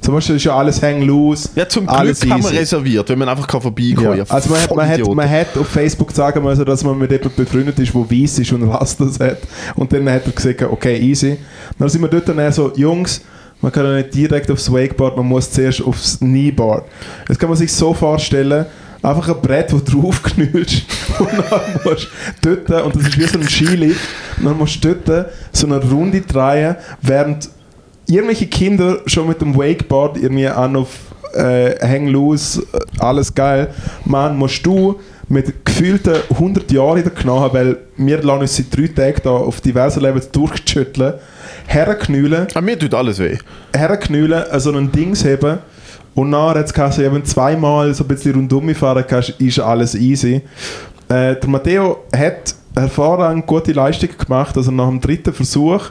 Zum 0.00 0.12
Beispiel 0.12 0.36
ist 0.36 0.44
ja 0.44 0.54
alles 0.54 0.82
hang 0.82 1.00
loose. 1.00 1.48
Ja, 1.54 1.66
zum 1.66 1.86
Glück 1.86 1.98
haben 1.98 2.42
wir 2.42 2.52
reserviert, 2.52 3.08
wenn 3.08 3.18
man 3.18 3.28
einfach 3.28 3.46
kann 3.46 3.62
vorbeikommen 3.62 4.08
kann. 4.08 4.18
Ja. 4.18 4.24
Also 4.28 4.50
man 4.50 4.60
hat, 4.60 4.76
man, 4.76 4.88
hat, 4.88 5.14
man 5.14 5.30
hat 5.30 5.56
auf 5.56 5.66
Facebook 5.66 6.12
sagen 6.12 6.44
müssen, 6.44 6.64
dass 6.66 6.84
man 6.84 6.98
mit 6.98 7.10
jemandem 7.10 7.32
befreundet 7.34 7.78
ist, 7.78 7.94
der 7.94 8.10
weiß 8.10 8.38
ist 8.40 8.52
und 8.52 8.68
Rastas 8.68 9.18
hat. 9.18 9.38
Und 9.76 9.90
dann 9.94 10.06
hat 10.10 10.26
er 10.26 10.32
gesagt, 10.32 10.62
okay, 10.62 10.98
easy. 10.98 11.38
Dann 11.78 11.88
sind 11.88 12.02
wir 12.02 12.08
dort 12.08 12.28
dann 12.28 12.38
eher 12.38 12.52
so, 12.52 12.70
Jungs, 12.76 13.22
man 13.60 13.72
kann 13.72 13.84
ja 13.84 13.96
nicht 13.96 14.14
direkt 14.14 14.50
aufs 14.50 14.70
Wakeboard, 14.70 15.16
man 15.16 15.26
muss 15.26 15.50
zuerst 15.50 15.82
aufs 15.82 16.18
Kneeboard. 16.18 16.84
Das 17.26 17.38
kann 17.38 17.48
man 17.48 17.56
sich 17.56 17.72
so 17.72 17.94
vorstellen, 17.94 18.66
einfach 19.02 19.28
ein 19.28 19.40
Brett, 19.40 19.72
das 19.72 19.84
draufknüllst 19.84 20.82
und 21.18 21.28
dann 21.32 21.80
musst 21.84 22.08
du 22.42 22.56
dort, 22.56 22.84
und 22.84 22.96
das 22.96 23.08
ist 23.08 23.18
wie 23.18 23.24
so 23.24 23.38
ein 23.38 23.48
Skilift, 23.48 24.08
und 24.38 24.46
dann 24.46 24.58
musst 24.58 24.84
du 24.84 24.94
dort 24.94 25.26
so 25.52 25.66
eine 25.66 25.82
Runde 25.82 26.20
drehen, 26.20 26.76
während 27.02 27.48
irgendwelche 28.06 28.46
Kinder 28.46 28.98
schon 29.06 29.28
mit 29.28 29.40
dem 29.40 29.56
Wakeboard 29.56 30.18
irgendwie 30.18 30.48
an 30.48 30.76
auf 30.76 30.90
äh, 31.34 31.74
Hang 31.80 32.06
Loose, 32.08 32.62
alles 32.98 33.34
geil. 33.34 33.68
Man, 34.04 34.36
musst 34.36 34.64
du 34.64 35.00
mit 35.28 35.64
gefühlten 35.64 36.16
100 36.30 36.70
Jahren 36.70 36.98
in 36.98 37.04
der 37.04 37.12
Knochen, 37.14 37.52
weil 37.52 37.76
wir 37.96 38.22
lassen 38.22 38.40
uns 38.40 38.56
seit 38.56 38.76
drei 38.76 38.88
Tagen 38.88 39.20
da 39.24 39.30
auf 39.30 39.60
diversen 39.60 40.00
Levels 40.02 40.30
durchschütteln, 40.30 41.14
herknüllen, 41.66 42.46
Ah, 42.54 42.60
mir 42.60 42.78
tut 42.78 42.94
alles 42.94 43.18
weh. 43.18 43.38
herknüllen, 43.74 44.44
äh, 44.50 44.60
so 44.60 44.72
ein 44.72 44.92
Dings 44.92 45.24
heben 45.24 45.58
und 46.14 46.30
nachher 46.30 46.60
jetzt 46.60 46.74
kannst 46.74 46.98
du 46.98 47.02
eben 47.02 47.24
zweimal 47.24 47.92
so 47.94 48.04
ein 48.04 48.08
bisschen 48.08 48.34
rundum 48.34 48.74
fahren 48.74 49.04
kannst, 49.06 49.30
ist 49.30 49.58
alles 49.58 49.94
easy. 49.94 50.42
Äh, 51.08 51.36
der 51.36 51.48
Matteo 51.48 52.04
hat 52.14 52.54
hervorragend 52.76 53.46
gute 53.46 53.72
Leistung 53.72 54.10
gemacht, 54.16 54.56
also 54.56 54.70
nach 54.70 54.88
dem 54.88 55.00
dritten 55.00 55.32
Versuch 55.32 55.90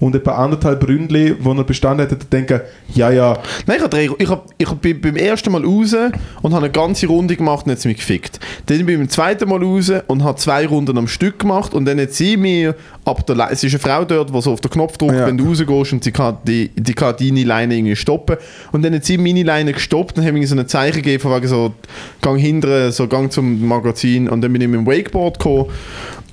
und 0.00 0.14
etwa 0.14 0.32
anderthalb 0.32 0.86
Ründli, 0.86 1.34
wo 1.40 1.52
er 1.52 1.64
bestanden 1.64 2.04
hat, 2.04 2.10
hat 2.12 2.32
denken, 2.32 2.60
ja, 2.94 3.10
ja, 3.10 3.38
Nein, 3.66 3.76
ich, 3.78 3.82
hab 3.82 3.90
drei, 3.90 4.08
ich, 4.18 4.28
hab, 4.28 4.46
ich 4.58 4.68
hab, 4.68 4.80
bin 4.80 5.00
beim 5.00 5.16
ersten 5.16 5.52
Mal 5.52 5.64
raus 5.64 5.94
und 6.42 6.52
habe 6.52 6.64
eine 6.64 6.72
ganze 6.72 7.06
Runde 7.06 7.36
gemacht 7.36 7.66
und 7.66 7.72
hat 7.72 7.80
sie 7.80 7.88
mich 7.88 7.98
gefickt. 7.98 8.40
Dann 8.66 8.78
bin 8.84 8.88
ich 8.88 8.98
beim 8.98 9.08
zweiten 9.08 9.48
Mal 9.48 9.62
raus 9.62 9.92
und 10.08 10.24
habe 10.24 10.38
zwei 10.38 10.66
Runden 10.66 10.98
am 10.98 11.06
Stück 11.08 11.38
gemacht 11.38 11.72
und 11.74 11.84
dann 11.84 12.00
hat 12.00 12.12
sie 12.12 12.36
mir 12.36 12.74
ab 13.04 13.26
der 13.26 13.36
Le 13.36 13.48
es 13.50 13.62
ist 13.64 13.72
eine 13.72 13.80
Frau 13.80 14.04
dort, 14.04 14.34
die 14.34 14.42
so 14.42 14.52
auf 14.52 14.60
den 14.60 14.70
Knopf 14.70 14.96
drückt, 14.96 15.14
Ja. 15.14 15.26
wenn 15.26 15.36
du 15.38 15.46
rausgehst 15.46 15.92
und 15.92 16.04
sie 16.04 16.12
kann, 16.12 16.38
die, 16.46 16.70
die 16.76 16.94
kann 16.94 17.14
deine 17.18 17.44
Leine 17.44 17.76
irgendwie 17.76 17.96
stoppen. 17.96 18.36
Und 18.72 18.82
dann 18.82 18.94
hat 18.94 19.04
sie 19.04 19.18
meine 19.18 19.42
Leine 19.42 19.72
gestoppt 19.72 20.18
und 20.18 20.24
hat 20.24 20.32
mir 20.32 20.46
so 20.46 20.56
ein 20.56 20.66
Zeichen 20.68 20.96
gegeben, 20.96 21.20
von 21.22 21.34
wegen 21.34 21.48
so, 21.48 21.74
gang 22.20 22.38
hinterher, 22.38 22.92
so 22.92 23.06
gang 23.06 23.30
zum 23.30 23.66
Magazin 23.66 24.28
und 24.28 24.40
dann 24.40 24.52
bin 24.52 24.62
ich 24.62 24.68
mit 24.68 24.80
dem 24.80 24.86
Wakeboard 24.86 25.38
gekommen 25.38 25.66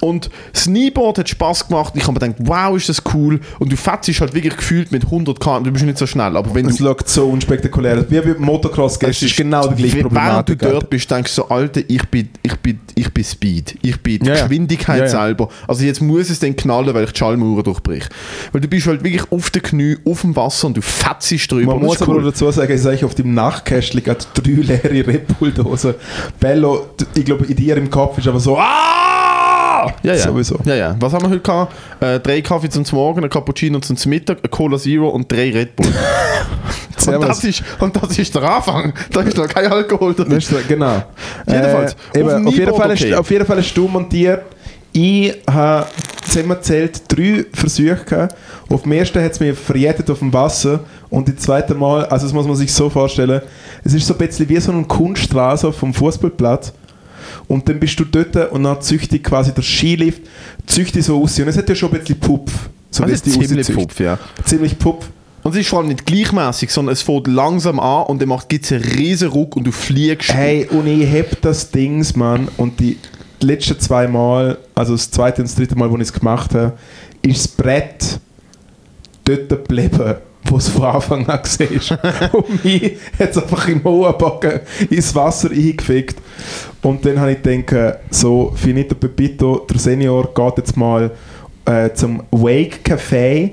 Und 0.02 0.30
das 0.54 0.66
Kneeboard 0.66 1.20
hat 1.20 1.30
Spaß 1.30 1.68
gemacht. 1.68 1.94
Ich 1.96 2.04
habe 2.04 2.14
mir 2.14 2.20
gedacht, 2.20 2.36
wow, 2.40 2.76
ist 2.76 2.90
das 2.90 3.02
cool. 3.14 3.40
Und 3.60 3.72
du 3.72 3.76
fährst 3.76 4.08
halt 4.20 4.34
wirklich 4.34 4.56
gefühlt 4.56 4.92
mit 4.92 5.06
100 5.06 5.40
km. 5.40 5.64
Du 5.64 5.72
bist 5.72 5.86
nicht 5.86 5.98
so 5.98 6.08
schnell, 6.08 6.36
aber 6.38 6.54
wenn 6.54 6.68
Es 6.68 6.78
du 6.78 6.86
schaut 6.86 7.08
so 7.08 7.30
unspektakulär 7.30 8.00
aus. 8.00 8.06
Wie 8.10 8.20
beim 8.20 8.42
Motocross 8.42 9.00
gestern 9.00 9.28
ist 9.28 9.38
genau 9.38 9.68
die 9.68 9.76
gleiche 9.76 9.98
Während 9.98 9.98
du 9.98 10.10
Problematik. 10.10 10.60
dort 10.60 10.90
bist, 10.90 11.12
denkst 11.12 11.36
du 11.36 11.42
so, 11.42 11.50
Alter, 11.50 11.82
ich 11.88 12.08
bin, 12.10 12.30
ich 12.42 12.56
bin, 12.58 12.80
ich 12.96 13.14
bin 13.14 13.24
Speed. 13.24 13.78
Ich 13.82 14.02
bin 14.02 14.24
ja. 14.24 14.34
Geschwindigkeit 14.34 15.02
ja. 15.02 15.08
selber. 15.08 15.50
Also 15.68 15.84
jetzt 15.84 16.02
muss 16.02 16.30
es 16.30 16.40
dann 16.40 16.56
knallen, 16.56 16.94
weil 16.94 17.04
ich 17.04 17.12
die 17.12 17.20
Schallmauer 17.20 17.64
durchbrich. 17.64 18.06
Weil 18.52 18.62
du 18.62 18.68
bist 18.68 18.88
halt 18.88 19.04
wirklich 19.04 19.32
auf 19.32 19.50
den 19.50 19.62
Knie, 19.62 19.98
auf 20.06 20.22
dem 20.22 20.36
Wasser 20.36 20.68
und 20.68 20.78
du 20.78 20.82
fetzest 20.82 21.52
drüber. 21.52 21.76
Man 21.76 21.84
muss 21.84 22.02
aber 22.02 22.16
cool. 22.16 22.24
dazu 22.24 22.50
sagen, 22.52 22.74
ich 22.74 22.82
sage 22.82 23.06
auf 23.06 23.16
dem 23.16 23.34
Nachtkästchen 23.34 24.04
gerade 24.04 24.26
drei 24.34 24.52
leere 24.52 25.08
Red 25.08 25.40
Bull-Dosen. 25.40 25.96
Bello, 26.40 26.88
ich 27.16 27.26
glaube, 27.26 27.46
in 27.46 27.56
dir 27.56 27.78
im 27.78 27.90
Kopf 27.90 28.18
ist 28.18 28.28
aber 28.28 28.40
so, 28.40 28.58
ah! 28.58 29.39
Ja, 30.04 30.14
ja. 30.14 30.18
Sowieso. 30.18 30.60
Ja, 30.66 30.76
ja. 30.76 30.96
Was 31.00 31.14
haben 31.14 31.24
wir 31.24 31.30
heute 31.30 31.42
gehabt? 31.42 31.74
Äh, 32.00 32.20
drei 32.20 32.42
Kaffee 32.42 32.70
zum 32.70 32.84
Morgen, 32.92 33.24
ein 33.24 33.30
Cappuccino 33.30 33.80
zum 33.80 33.98
Mittag, 34.10 34.40
ein 34.44 34.52
Cola 34.52 34.78
Zero 34.78 35.10
und 35.10 35.32
drei 35.32 35.52
Red 35.52 35.76
Bull. 35.76 35.88
und, 37.08 37.22
das 37.22 37.44
ist, 37.44 37.64
und 37.80 37.96
das 37.96 38.18
ist 38.18 38.34
der 38.34 38.44
Anfang. 38.44 38.94
Da 39.12 39.22
ist 39.22 39.38
noch 39.38 39.48
kein 39.48 39.72
Alkohol 39.72 40.14
drin. 40.14 40.40
Du, 40.40 40.56
genau. 40.68 41.04
Jedenfalls, 41.48 41.96
Äh, 42.14 42.20
eben, 42.20 42.30
auf 42.30 42.36
dem 42.36 42.48
auf, 42.48 42.56
jeden 42.56 42.76
Fall 42.76 42.92
ist, 42.92 43.04
okay. 43.04 43.16
auf 43.16 43.32
jeden 43.32 43.46
Fall 43.46 43.58
hast 43.58 43.74
du 43.74 43.88
montiert. 43.88 44.44
Ich 44.92 45.34
habe 45.50 45.86
zusammengezählt 46.26 47.02
drei 47.08 47.46
Versuche 47.54 48.04
gehabt. 48.06 48.36
Auf 48.70 48.84
dem 48.84 48.92
ersten 48.92 49.24
hat 49.24 49.32
es 49.32 49.40
mich 49.40 49.58
verjettet 49.58 50.10
auf 50.10 50.20
dem 50.20 50.34
Wasser 50.34 50.82
und 51.10 51.28
das 51.28 51.38
zweite 51.38 51.76
Mal, 51.76 52.06
also 52.06 52.26
das 52.26 52.34
muss 52.34 52.48
man 52.48 52.56
sich 52.56 52.72
so 52.74 52.90
vorstellen, 52.90 53.42
es 53.84 53.94
ist 53.94 54.08
so 54.08 54.14
ein 54.14 54.18
bisschen 54.18 54.50
wie 54.50 54.60
so 54.60 54.72
ein 54.72 54.88
Kunststraße 54.88 55.72
vom 55.72 55.94
Fußballplatz. 55.94 56.74
Und 57.48 57.68
dann 57.70 57.80
bist 57.80 58.00
du 58.00 58.06
dort 58.06 58.52
und 58.52 58.64
dann 58.64 58.82
züchtig 58.82 59.24
quasi 59.24 59.54
der 59.54 59.64
Skilift, 59.64 60.22
züchtig 60.66 61.04
so 61.06 61.22
aussehen. 61.22 61.46
Und 61.46 61.50
es 61.50 61.58
hat 61.58 61.70
ja 61.70 61.76
schon 61.76 61.92
ein 61.92 62.00
bisschen 62.00 62.20
Pupf. 62.20 62.52
So 62.92 63.04
es 63.04 63.22
die 63.22 63.32
ziemlich. 63.32 63.68
Pupf, 63.74 64.00
ja. 64.00 64.18
Ziemlich 64.46 64.78
Pupf. 64.78 65.08
Und 65.44 65.54
es 65.54 65.62
ist 65.62 65.70
vor 65.70 65.80
allem 65.80 65.88
nicht 65.88 66.06
gleichmäßig, 66.06 66.70
sondern 66.70 66.94
es 66.94 67.02
fängt 67.02 67.28
langsam 67.28 67.80
an 67.80 68.08
und 68.08 68.22
dann 68.22 68.38
gibt 68.48 68.66
es 68.66 68.72
einen 68.72 68.84
riesen 68.84 69.30
Ruck 69.30 69.56
und 69.56 69.64
du 69.64 69.72
fliegst. 69.72 70.34
Hey, 70.34 70.68
und 70.70 70.86
ich 70.88 71.10
heb 71.10 71.42
das 71.42 71.72
Dings, 71.72 72.16
Mann, 72.16 72.50
und 72.58 72.80
die 72.80 72.98
letzten 73.42 73.80
zwei 73.80 74.08
Mal, 74.08 74.58
also 74.76 74.94
das 74.94 75.10
zweite 75.12 75.42
und 75.42 75.48
das 75.48 75.56
dritte 75.56 75.76
Mal, 75.76 75.90
wo 75.90 75.96
ich 75.96 76.02
es 76.02 76.14
gemacht 76.14 76.54
habe, 76.56 76.74
ist 77.22 77.46
das 77.46 77.48
Brett 77.48 78.20
dort 79.24 79.50
geblieben, 79.50 80.16
wo 80.46 80.58
es 80.58 80.68
von 80.68 80.84
Anfang 80.84 81.28
an 81.28 81.40
war. 81.40 82.34
und 82.34 82.66
mich 82.66 82.98
hat 83.18 83.32
es 83.32 83.38
einfach 83.38 83.68
im 83.68 83.84
hohen 83.84 84.18
Bogen 84.18 84.60
ins 84.90 85.16
Wasser 85.16 85.52
eingefickt. 85.52 86.18
Und 86.82 87.06
dann 87.06 87.20
habe 87.20 87.34
ich 87.34 87.42
gedacht, 87.42 88.00
so, 88.10 88.54
Finito 88.56 88.96
Pepito, 88.96 89.66
der 89.70 89.80
Senior 89.80 90.34
geht 90.34 90.58
jetzt 90.58 90.78
mal 90.78 91.12
äh, 91.66 91.90
zum 91.94 92.24
Wake 92.32 92.80
Café 92.86 93.52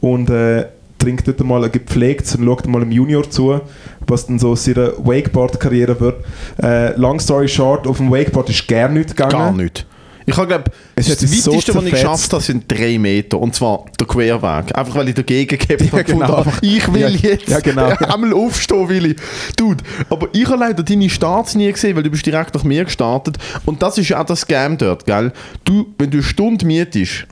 und 0.00 0.30
äh, 0.30 0.66
trinkt 0.98 1.26
dort 1.26 1.40
mal 1.44 1.64
ein 1.64 1.72
gepflegtes 1.72 2.36
und 2.36 2.44
schaut 2.44 2.66
mal 2.66 2.80
dem 2.80 2.90
Junior 2.90 3.28
zu, 3.28 3.60
was 4.06 4.26
dann 4.26 4.38
so 4.38 4.54
seine 4.54 4.92
Wakeboard-Karriere 4.98 5.98
wird. 6.00 6.24
Äh, 6.62 6.96
long 6.96 7.20
story 7.20 7.48
short, 7.48 7.86
auf 7.86 7.98
dem 7.98 8.10
Wakeboard 8.10 8.50
ist 8.50 8.66
gar 8.68 8.88
nichts 8.88 9.14
gegangen. 9.14 9.32
Gar 9.32 9.52
nicht. 9.52 9.86
Ich 10.28 10.36
habe 10.36 10.46
glaube, 10.46 10.64
das 10.94 11.06
sich 11.06 11.42
so 11.42 11.52
weiteste, 11.52 11.74
was 11.74 11.84
ich 11.84 11.90
geschafft 11.90 12.32
habe, 12.34 12.42
sind 12.42 12.64
drei 12.70 12.98
Meter. 12.98 13.38
Und 13.38 13.54
zwar 13.54 13.86
der 13.98 14.06
Querweg. 14.06 14.76
Einfach 14.76 14.94
weil 14.94 15.08
ich 15.08 15.14
dagegen 15.14 15.58
gehabt 15.58 15.92
Ja, 15.92 16.02
genau. 16.02 16.44
Ich 16.60 16.92
will 16.92 17.00
Ja, 17.00 17.08
jetzt 17.08 17.48
ja, 17.48 17.60
genau. 17.60 17.88
einmal 17.98 18.34
aufstehen, 18.34 18.88
will 18.90 19.06
ich. 19.06 19.16
Dude, 19.56 19.82
aber 20.10 20.28
ich 20.34 20.46
habe 20.46 20.58
leider 20.58 20.82
deine 20.82 21.08
Starts 21.08 21.54
nie 21.54 21.72
gesehen, 21.72 21.96
weil 21.96 22.02
du 22.02 22.10
bist 22.10 22.26
direkt 22.26 22.54
nach 22.54 22.64
mir 22.64 22.84
gestartet. 22.84 23.38
Und 23.64 23.82
das 23.82 23.96
ist 23.96 24.10
ja 24.10 24.20
auch 24.20 24.26
das 24.26 24.40
Scam 24.40 24.76
dort, 24.76 25.06
gell? 25.06 25.32
Du, 25.64 25.86
wenn 25.98 26.10
du 26.10 26.18
eine 26.18 26.22
Stunde 26.24 26.66
mietest, 26.66 27.26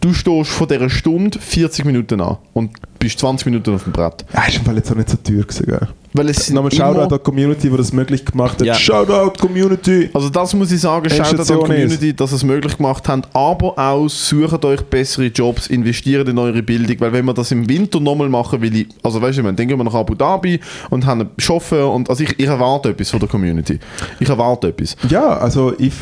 du 0.00 0.12
stehst 0.12 0.50
von 0.50 0.68
dieser 0.68 0.90
Stunde 0.90 1.38
40 1.38 1.84
Minuten 1.84 2.20
an 2.20 2.38
und 2.54 2.70
bist 2.98 3.18
20 3.18 3.46
Minuten 3.46 3.74
auf 3.74 3.84
dem 3.84 3.92
Brett. 3.92 4.24
Ja, 4.32 4.44
ist 4.44 4.58
im 4.58 4.64
Fall 4.64 4.76
jetzt 4.76 4.90
auch 4.90 4.96
nicht 4.96 5.08
so 5.08 5.16
teuer 5.16 5.42
gewesen, 5.42 5.66
gell? 5.66 5.88
Weil 6.12 6.28
es 6.28 6.50
Nochmal 6.50 6.72
Shoutout 6.72 7.02
an 7.02 7.08
die 7.08 7.18
Community, 7.18 7.70
die 7.70 7.76
das 7.76 7.92
möglich 7.92 8.24
gemacht 8.24 8.58
hat. 8.58 8.66
Ja. 8.66 8.74
Shoutout 8.74 9.38
Community! 9.38 10.10
Also 10.12 10.28
das 10.28 10.52
muss 10.54 10.72
ich 10.72 10.80
sagen, 10.80 11.08
schaut 11.08 11.38
an 11.38 11.46
die 11.46 11.54
Community, 11.54 12.14
dass 12.14 12.32
es 12.32 12.42
möglich 12.42 12.76
gemacht 12.76 13.06
habt, 13.08 13.28
aber 13.34 13.78
auch 13.78 14.08
sucht 14.08 14.64
euch 14.64 14.82
bessere 14.82 15.26
Jobs, 15.26 15.68
investiert 15.68 16.28
in 16.28 16.38
eure 16.38 16.62
Bildung, 16.62 16.96
weil 16.98 17.12
wenn 17.12 17.24
wir 17.26 17.34
das 17.34 17.52
im 17.52 17.68
Winter 17.68 18.00
nochmal 18.00 18.28
machen, 18.28 18.60
will 18.60 18.74
ich, 18.74 18.88
also 19.04 19.22
weißt 19.22 19.38
du, 19.38 19.42
dann 19.42 19.56
gehen 19.56 19.78
wir 19.78 19.84
nach 19.84 19.94
Abu 19.94 20.14
Dhabi 20.14 20.58
und 20.90 21.06
haben 21.06 21.20
einen 21.20 21.30
Chauffeur 21.38 21.92
und 21.92 22.10
also 22.10 22.24
ich, 22.24 22.36
ich 22.38 22.46
erwarte 22.46 22.88
etwas 22.88 23.10
von 23.10 23.20
der 23.20 23.28
Community. 23.28 23.78
Ich 24.18 24.28
erwarte 24.28 24.68
etwas. 24.68 24.96
Ja, 25.08 25.38
also 25.38 25.74
ich... 25.78 25.92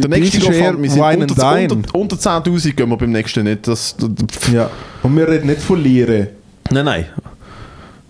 Der 0.00 0.10
nächste 0.10 0.38
GoFundMe, 0.40 0.82
wir 0.82 0.90
sind 0.90 1.02
unter, 1.30 1.52
unter, 1.72 1.94
unter 1.94 2.16
10'000 2.16 2.72
gehen 2.74 2.88
wir 2.88 2.96
beim 2.96 3.10
nächsten 3.12 3.44
nicht. 3.44 3.66
Das, 3.66 3.96
das, 3.98 4.52
Ja. 4.52 4.70
Und 5.02 5.16
wir 5.16 5.28
reden 5.28 5.46
nicht 5.46 5.60
von 5.60 5.82
Lire. 5.82 6.28
nein, 6.70 6.84
nein. 6.84 7.04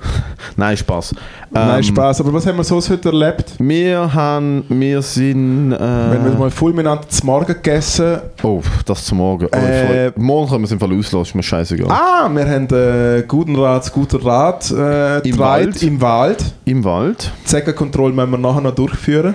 nein, 0.56 0.76
Spaß. 0.76 1.12
Nein, 1.50 1.78
Ähm, 1.78 1.82
Spaß. 1.82 2.20
Aber 2.20 2.32
was 2.32 2.46
haben 2.46 2.56
wir 2.56 2.62
sonst 2.62 2.88
heute 2.88 3.08
erlebt? 3.08 3.54
Wir 3.58 4.14
haben, 4.14 4.64
wir 4.68 5.02
sind... 5.02 5.72
Äh, 5.72 5.78
Wir 5.78 5.86
haben 6.22 6.38
mal 6.38 6.50
fulminant 6.52 7.10
zum 7.10 7.26
Morgen 7.26 7.46
gegessen. 7.46 8.18
oh, 8.44 8.62
das 8.86 9.04
zum 9.04 9.18
Morgen. 9.18 9.48
Oh, 9.52 9.56
Äh, 9.56 10.12
morgen 10.16 10.48
können 10.48 10.60
wir 10.62 10.66
es 10.66 10.70
im 10.72 10.78
Fall 10.78 10.92
auslassen, 10.96 11.22
ist 11.30 11.34
mir 11.34 11.42
scheißegal. 11.42 11.90
Ah, 11.90 12.28
wir 12.32 12.46
haben 12.48 12.68
äh, 12.72 13.24
guten 13.26 13.56
Rats, 13.56 13.90
guter 13.92 14.24
Rat 14.24 14.70
äh, 14.70 15.18
Im 15.28 15.38
Wald. 15.38 15.82
im 15.82 16.00
Wald. 16.00 16.44
Im 16.64 16.84
Wald. 16.84 17.32
Die 17.44 17.48
Säckenkontrolle 17.50 18.12
müssen 18.14 18.30
wir 18.30 18.38
nachher 18.38 18.60
noch 18.60 18.74
durchführen. 18.76 19.34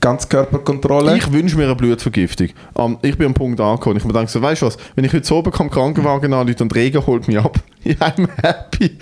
Ganzkörperkontrolle. 0.00 1.16
Ich 1.16 1.30
wünsche 1.32 1.56
mir 1.56 1.64
eine 1.64 1.76
Blutvergiftung. 1.76 2.48
Ähm, 2.76 2.98
ich 3.02 3.16
bin 3.16 3.28
am 3.28 3.34
Punkt 3.34 3.60
angekommen. 3.60 3.98
Ich 3.98 4.04
mir 4.04 4.12
denke 4.12 4.30
so, 4.30 4.40
weißt 4.40 4.62
du 4.62 4.66
was, 4.66 4.78
wenn 4.94 5.04
ich 5.04 5.12
heute 5.12 5.26
so 5.26 5.36
oben 5.36 5.50
komme, 5.50 5.70
Krankenwagen 5.70 6.32
anrufe 6.32 6.62
und 6.62 6.74
Regen 6.74 7.06
holt 7.06 7.28
mich 7.28 7.38
ab, 7.38 7.58
I'm 8.00 8.28
happy. 8.42 8.98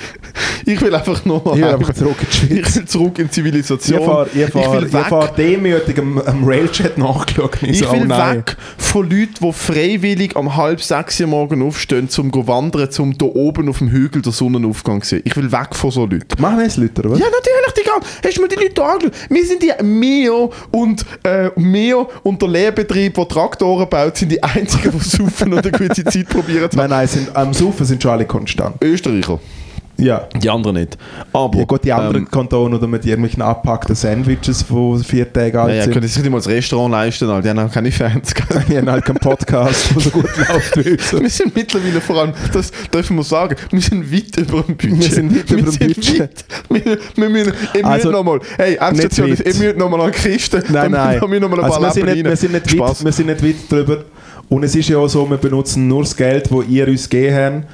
Ich 0.64 0.80
will 0.80 0.94
einfach 0.94 1.24
nur 1.24 1.42
noch 1.44 1.56
Ich 1.56 1.62
will 1.62 1.68
einfach 1.68 1.94
zurück 1.94 2.16
in 2.20 2.26
die 2.30 2.36
Schweiz. 2.36 2.68
Ich 2.68 2.76
will 2.76 2.84
zurück 2.84 3.18
in 3.18 3.24
die 3.24 3.30
Zivilisation. 3.30 4.00
Ich 4.00 4.06
fahre 4.06 4.28
ich 4.34 4.50
fahr, 4.50 4.72
will 4.72 4.84
ich 4.86 5.06
fahr 5.08 5.34
demütig 5.34 5.98
am, 5.98 6.18
am 6.18 6.44
Railjet 6.44 6.96
nachgeschaut. 6.98 7.62
ich 7.62 7.78
so, 7.80 7.90
will 7.92 8.06
oh 8.06 8.08
weg 8.08 8.56
von 8.76 9.10
Leuten, 9.10 9.34
die 9.40 9.52
freiwillig 9.52 10.36
am 10.36 10.56
halb 10.56 10.80
sechs 10.80 11.20
Uhr 11.20 11.26
morgen 11.26 11.62
aufstehen, 11.62 12.08
um 12.18 12.32
zu 12.32 12.46
wandern, 12.46 12.88
um 12.98 13.18
da 13.18 13.26
oben 13.26 13.68
auf 13.68 13.78
dem 13.78 13.90
Hügel 13.90 14.22
den 14.22 14.32
Sonnenaufgang 14.32 15.02
zu 15.02 15.10
sehen. 15.10 15.22
Ich 15.24 15.36
will 15.36 15.50
weg 15.50 15.74
von 15.74 15.90
so 15.90 16.02
Leuten. 16.02 16.40
Machen 16.40 16.58
wir 16.58 16.66
es, 16.66 16.76
Leute, 16.76 17.00
oder 17.00 17.10
was? 17.10 17.18
Ja, 17.18 17.26
natürlich, 17.26 17.72
Digga. 17.76 17.92
Hast 18.24 18.36
du 18.36 18.42
mir 18.42 18.48
die 18.48 18.56
Leute 18.56 18.84
angeschaut? 18.84 19.12
Wir 19.28 19.44
sind 19.44 19.62
die 19.62 19.84
Mio 19.84 20.52
und 20.70 21.04
äh, 21.24 21.50
Mio 21.56 22.08
und 22.22 22.40
der 22.40 22.48
Lehrbetrieb, 22.48 23.14
der 23.14 23.28
Traktoren 23.28 23.88
baut, 23.88 24.16
sind 24.16 24.30
die 24.30 24.42
einzigen, 24.42 24.92
die 24.92 24.98
saufen 25.08 25.52
und 25.52 25.66
eine 25.66 25.72
gute 25.72 26.04
Zeit 26.04 26.28
probieren 26.28 26.70
zu 26.70 26.76
Nein, 26.76 26.90
nein, 26.90 27.08
sind, 27.08 27.34
am 27.34 27.52
Saufen 27.52 27.84
sind 27.84 28.02
schon 28.02 28.12
alle 28.12 28.26
konstant. 28.26 28.67
Österreicher. 28.80 29.38
Ja. 30.00 30.28
Die 30.40 30.48
anderen 30.48 30.76
nicht. 30.76 30.96
Aber, 31.32 31.58
Ja 31.58 31.64
gut, 31.64 31.82
die 31.82 31.92
anderen 31.92 32.18
ähm, 32.18 32.30
Kantone 32.30 32.76
oder 32.76 32.86
mit 32.86 33.04
irgendwelchen 33.04 33.42
abgepackten 33.42 33.96
Sandwiches, 33.96 34.64
die 34.68 35.02
vier 35.04 35.32
Tage 35.32 35.60
alt 35.60 35.70
ja, 35.70 35.74
ja, 35.78 35.82
sind. 35.82 35.92
können 35.94 36.06
sich 36.06 36.22
nicht 36.22 36.30
mal 36.30 36.36
das 36.38 36.46
Restaurant 36.46 36.92
leisten, 36.92 37.28
Alter. 37.28 37.52
die 37.52 37.60
haben 37.60 37.70
keine 37.70 37.90
Fans. 37.90 38.32
Die 38.68 38.76
haben 38.76 38.88
halt 38.88 39.04
keinen 39.04 39.16
Podcast, 39.16 39.90
der 39.92 40.00
so 40.00 40.10
gut 40.10 40.24
läuft 40.36 40.76
wie 40.84 40.90
unser. 40.92 41.20
Wir 41.20 41.28
sind 41.30 41.54
mittlerweile 41.56 42.00
vor 42.00 42.16
allem, 42.20 42.32
das 42.52 42.70
dürfen 42.94 43.16
wir 43.16 43.24
sagen, 43.24 43.56
wir 43.72 43.80
sind 43.80 44.12
weit 44.12 44.36
über 44.36 44.62
dem 44.62 44.76
Budget. 44.76 45.00
Wir 45.00 45.10
sind 45.10 45.36
weit 45.36 45.50
über 45.50 45.70
dem 45.70 45.88
Budget. 45.94 46.20
weit- 46.20 46.44
Wir, 46.68 46.98
wir 47.16 47.28
müssen, 47.28 47.52
ihr 47.74 47.84
Also, 47.84 48.10
nochmal, 48.12 48.38
hey, 48.56 48.76
Endstation, 48.76 49.30
nicht 49.30 49.40
ihr 49.40 49.46
weit. 49.46 49.58
müsst 49.58 49.76
nochmal 49.78 50.00
an 50.02 50.12
die 50.12 50.18
Kiste, 50.28 50.62
Nein, 50.68 50.92
nein. 50.92 51.20
Wir 51.28 51.40
noch 51.40 51.48
mal 51.48 51.58
ein 51.58 51.64
Also 51.64 51.80
wir, 51.80 51.90
sind 51.90 52.04
nicht, 52.06 52.24
wir, 52.24 52.36
sind 52.36 52.52
nicht 52.52 52.78
weit, 52.78 53.04
wir 53.04 53.12
sind 53.12 53.26
nicht 53.26 53.42
weit 53.44 53.56
drüber. 53.72 54.04
Und 54.48 54.62
es 54.62 54.76
ist 54.76 54.88
ja 54.88 54.98
auch 54.98 55.08
so, 55.08 55.28
wir 55.28 55.38
benutzen 55.38 55.88
nur 55.88 56.02
das 56.02 56.14
Geld, 56.16 56.50
das 56.50 56.68
ihr 56.68 56.86
uns 56.86 57.08
gegeben 57.08 57.36
habt, 57.36 57.66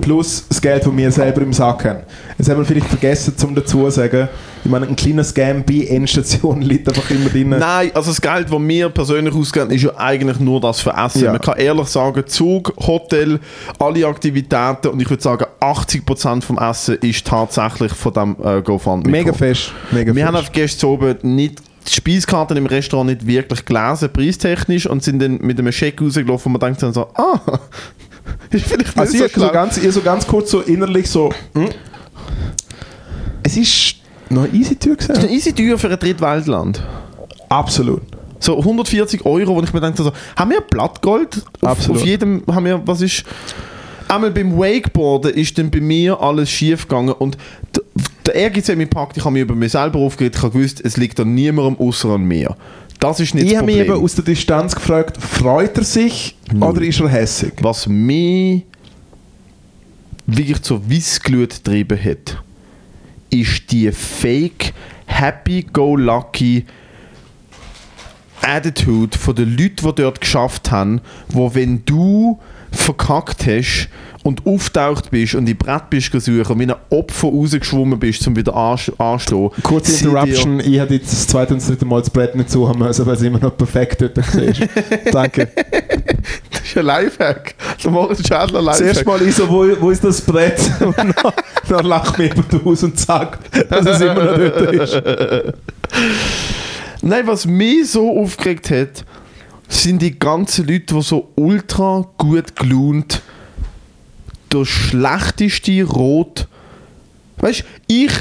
plus 0.00 0.44
das 0.48 0.60
Geld, 0.60 0.84
das 0.86 0.96
wir 0.96 1.10
selber 1.10 1.42
im 1.42 1.52
Sack 1.52 1.84
haben. 1.84 2.00
Jetzt 2.36 2.48
haben 2.48 2.58
wir 2.58 2.64
vielleicht 2.64 2.86
vergessen, 2.86 3.36
zum 3.36 3.54
dazu 3.54 3.84
zu 3.84 3.90
sagen, 3.90 4.28
ich 4.64 4.70
meine, 4.70 4.86
ein 4.86 4.96
kleiner 4.96 5.24
Scam 5.24 5.64
bei 5.64 5.86
Endstation 5.88 6.62
liegt 6.62 6.88
einfach 6.88 7.10
immer 7.10 7.28
drin. 7.28 7.50
Nein, 7.50 7.90
also 7.94 8.10
das 8.10 8.20
Geld, 8.20 8.50
das 8.50 8.60
wir 8.60 8.88
persönlich 8.88 9.34
ausgeben, 9.34 9.70
ist 9.70 9.82
ja 9.82 9.96
eigentlich 9.96 10.38
nur 10.40 10.60
das 10.60 10.80
für 10.80 10.90
Essen. 10.90 11.24
Ja. 11.24 11.32
Man 11.32 11.40
kann 11.40 11.58
ehrlich 11.58 11.88
sagen, 11.88 12.24
Zug, 12.26 12.72
Hotel, 12.86 13.40
alle 13.78 14.06
Aktivitäten 14.06 14.88
und 14.88 15.00
ich 15.00 15.08
würde 15.08 15.22
sagen, 15.22 15.46
80% 15.60 16.42
vom 16.42 16.58
Essen 16.58 16.96
ist 16.96 17.26
tatsächlich 17.26 17.92
von 17.92 18.12
dem 18.12 18.36
äh, 18.42 18.62
GoFundMe. 18.62 19.10
Mega 19.10 19.32
fest. 19.32 19.72
Mega 19.90 20.14
Wir 20.14 20.26
haben 20.26 20.36
fest. 20.36 20.48
auf 20.48 20.52
gestern 20.52 20.90
oben 20.90 21.16
nicht 21.22 21.62
die 21.88 21.94
Speiskarten 21.94 22.56
im 22.56 22.66
Restaurant 22.66 23.08
nicht 23.10 23.26
wirklich 23.26 23.64
gelesen, 23.64 24.10
preistechnisch, 24.12 24.86
und 24.86 25.02
sind 25.02 25.20
dann 25.20 25.38
mit 25.38 25.58
einem 25.58 25.72
Scheck 25.72 26.00
rausgelaufen 26.00 26.52
und 26.52 26.60
man 26.60 26.68
denkt 26.68 26.82
dann 26.82 26.92
so, 26.92 27.08
ah, 27.14 27.40
ist 28.50 28.64
vielleicht 28.66 28.78
nicht 28.78 28.98
Also 28.98 29.18
so 29.18 29.24
ich 29.24 29.32
so 29.34 29.48
ganz, 29.48 29.76
ich 29.76 29.92
so 29.92 30.00
ganz 30.00 30.26
kurz 30.26 30.50
so 30.50 30.60
innerlich 30.60 31.08
so, 31.08 31.30
hm? 31.54 31.68
es 33.42 33.56
ist 33.56 33.96
noch 34.30 34.44
eine 34.44 34.52
easy 34.52 34.76
Tür 34.76 34.96
Das 34.96 35.04
ist 35.04 35.08
gewesen. 35.08 35.28
eine 35.28 35.36
easy 35.36 35.52
Tür 35.52 35.78
für 35.78 35.88
ein 35.90 35.98
Drittweltland. 35.98 36.82
Absolut. 37.48 38.02
So 38.40 38.58
140 38.58 39.24
Euro, 39.24 39.56
wo 39.56 39.62
ich 39.62 39.72
mir 39.72 39.80
denke, 39.80 40.02
so, 40.02 40.12
haben 40.36 40.50
wir 40.50 40.60
Blattgold? 40.60 41.42
Auf, 41.60 41.70
Absolut. 41.70 42.00
auf 42.02 42.06
jedem 42.06 42.42
haben 42.46 42.64
wir, 42.64 42.80
was 42.86 43.00
ist. 43.00 43.24
Einmal 44.06 44.30
beim 44.30 44.56
Wakeboarden 44.58 45.34
ist 45.34 45.58
dann 45.58 45.70
bei 45.70 45.80
mir 45.80 46.18
alles 46.20 46.48
schief 46.48 46.88
gegangen 46.88 47.12
und 47.12 47.36
der 48.24 48.34
Ehrgeiz 48.34 48.68
hat 48.68 48.76
mich 48.76 48.88
gepackt, 48.88 49.16
ich 49.18 49.24
habe 49.24 49.32
mich 49.34 49.42
über 49.42 49.54
mich 49.54 49.72
selber 49.72 49.98
aufgeregt, 49.98 50.36
ich 50.36 50.42
habe 50.42 50.52
gewusst, 50.52 50.80
es 50.82 50.96
liegt 50.96 51.20
an 51.20 51.34
niemandem 51.34 51.76
außer 51.78 52.10
an 52.10 52.22
mir. 52.24 52.56
Das 52.98 53.20
ist 53.20 53.34
nicht 53.34 53.44
Ich 53.44 53.50
das 53.52 53.58
habe 53.58 53.66
mich 53.66 53.76
Problem. 53.76 53.94
eben 53.96 54.04
aus 54.04 54.14
der 54.14 54.24
Distanz 54.24 54.74
gefragt, 54.74 55.18
freut 55.22 55.76
er 55.78 55.84
sich 55.84 56.36
oder 56.60 56.82
ist 56.82 57.00
er 57.00 57.08
hässig? 57.08 57.52
Was 57.60 57.86
mich 57.86 58.64
wirklich 60.26 60.60
zur 60.62 60.90
Weissglut 60.90 61.50
getrieben 61.50 61.98
hat, 62.02 62.42
ist 63.30 63.70
die 63.70 63.90
fake 63.92 64.72
happy-go-lucky 65.06 66.64
Attitude 68.40 69.16
von 69.16 69.34
den 69.34 69.50
Leuten, 69.56 69.86
die 69.86 69.94
dort 69.94 70.20
geschafft 70.20 70.70
haben, 70.70 71.00
wo 71.28 71.54
wenn 71.54 71.84
du 71.84 72.38
verkackt 72.70 73.46
hast 73.46 73.88
und 74.28 74.46
auftaucht 74.46 75.10
bist 75.10 75.34
und 75.34 75.46
die 75.46 75.54
Brett 75.54 75.88
bist 75.90 76.12
gesucht 76.12 76.50
und 76.50 76.58
wie 76.60 76.64
ein 76.64 76.74
Opfer 76.90 77.28
rausgeschwommen 77.28 77.98
bist, 77.98 78.26
um 78.28 78.36
wieder 78.36 78.54
anstehen. 78.54 79.50
Kurze 79.62 80.04
Interruption, 80.04 80.60
ich 80.60 80.78
habe 80.78 80.94
jetzt 80.94 81.12
das 81.12 81.26
zweite 81.26 81.54
und 81.54 81.60
das 81.60 81.68
dritte 81.68 81.86
Mal 81.86 82.00
das 82.00 82.10
Brett 82.10 82.34
nicht 82.34 82.50
zu 82.50 82.68
haben 82.68 82.78
müssen, 82.78 83.06
weil 83.06 83.14
es 83.14 83.22
immer 83.22 83.38
noch 83.38 83.56
perfekt 83.56 84.02
dort 84.02 84.18
ist. 84.18 84.60
Danke. 85.12 85.48
Das 86.50 86.60
ist 86.62 86.76
ein 86.76 86.84
Lifehack. 86.84 87.54
Der 87.82 87.90
Moritz 87.90 88.18
Schädler 88.20 88.46
Das 88.46 88.64
Lifehack. 88.64 88.86
erste 88.86 89.04
Mal 89.06 89.22
ich 89.22 89.34
so, 89.34 89.48
wo, 89.48 89.66
wo 89.80 89.90
ist 89.90 90.04
das 90.04 90.20
Brett? 90.20 90.60
Und 90.80 90.98
dann, 90.98 91.14
dann 91.68 91.86
lacht 91.86 92.18
mir 92.18 92.26
jemand 92.26 92.66
aus 92.66 92.82
und 92.82 92.98
sagt, 92.98 93.40
dass 93.70 93.86
es 93.86 94.00
immer 94.00 94.24
noch 94.24 94.36
dort 94.36 94.72
ist. 94.74 95.02
Nein, 97.02 97.26
was 97.26 97.46
mich 97.46 97.92
so 97.92 98.18
aufgeregt 98.18 98.70
hat, 98.70 99.04
sind 99.68 100.02
die 100.02 100.18
ganzen 100.18 100.66
Leute, 100.66 100.94
die 100.94 101.02
so 101.02 101.28
ultra 101.36 102.04
gut 102.18 102.56
gelaunt 102.56 103.22
der 104.52 104.64
schlechteste 104.64 105.82
Rot. 105.84 106.48
Weißt 107.38 107.60
du, 107.60 107.64
ich. 107.86 108.12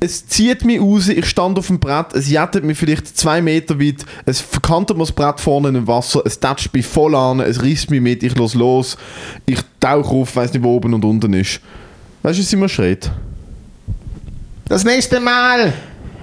Es 0.00 0.26
zieht 0.26 0.66
mich 0.66 0.80
raus, 0.80 1.08
ich 1.08 1.24
stand 1.24 1.58
auf 1.58 1.68
dem 1.68 1.78
Brett, 1.80 2.12
es 2.12 2.28
jettet 2.28 2.62
mich 2.62 2.76
vielleicht 2.76 3.16
zwei 3.16 3.40
Meter 3.40 3.80
weit, 3.80 4.04
es 4.26 4.38
verkantet 4.38 4.98
mir 4.98 5.04
das 5.04 5.12
Brett 5.12 5.40
vorne 5.40 5.68
im 5.68 5.86
Wasser, 5.86 6.20
es 6.26 6.38
tätscht 6.38 6.74
mich 6.74 6.84
voll 6.84 7.14
an, 7.14 7.40
es 7.40 7.62
reißt 7.62 7.90
mich 7.90 8.02
mit, 8.02 8.22
ich 8.22 8.36
los 8.36 8.52
los, 8.52 8.98
ich 9.46 9.60
tauche 9.80 10.14
auf, 10.14 10.36
weiß 10.36 10.52
nicht, 10.52 10.62
wo 10.62 10.74
oben 10.76 10.92
und 10.92 11.04
unten 11.06 11.32
ist. 11.32 11.58
Weißt 12.22 12.38
du, 12.38 12.42
was 12.42 12.52
immer 12.52 12.68
schreit? 12.68 13.10
Das 14.66 14.84
nächste 14.84 15.20
Mal! 15.20 15.72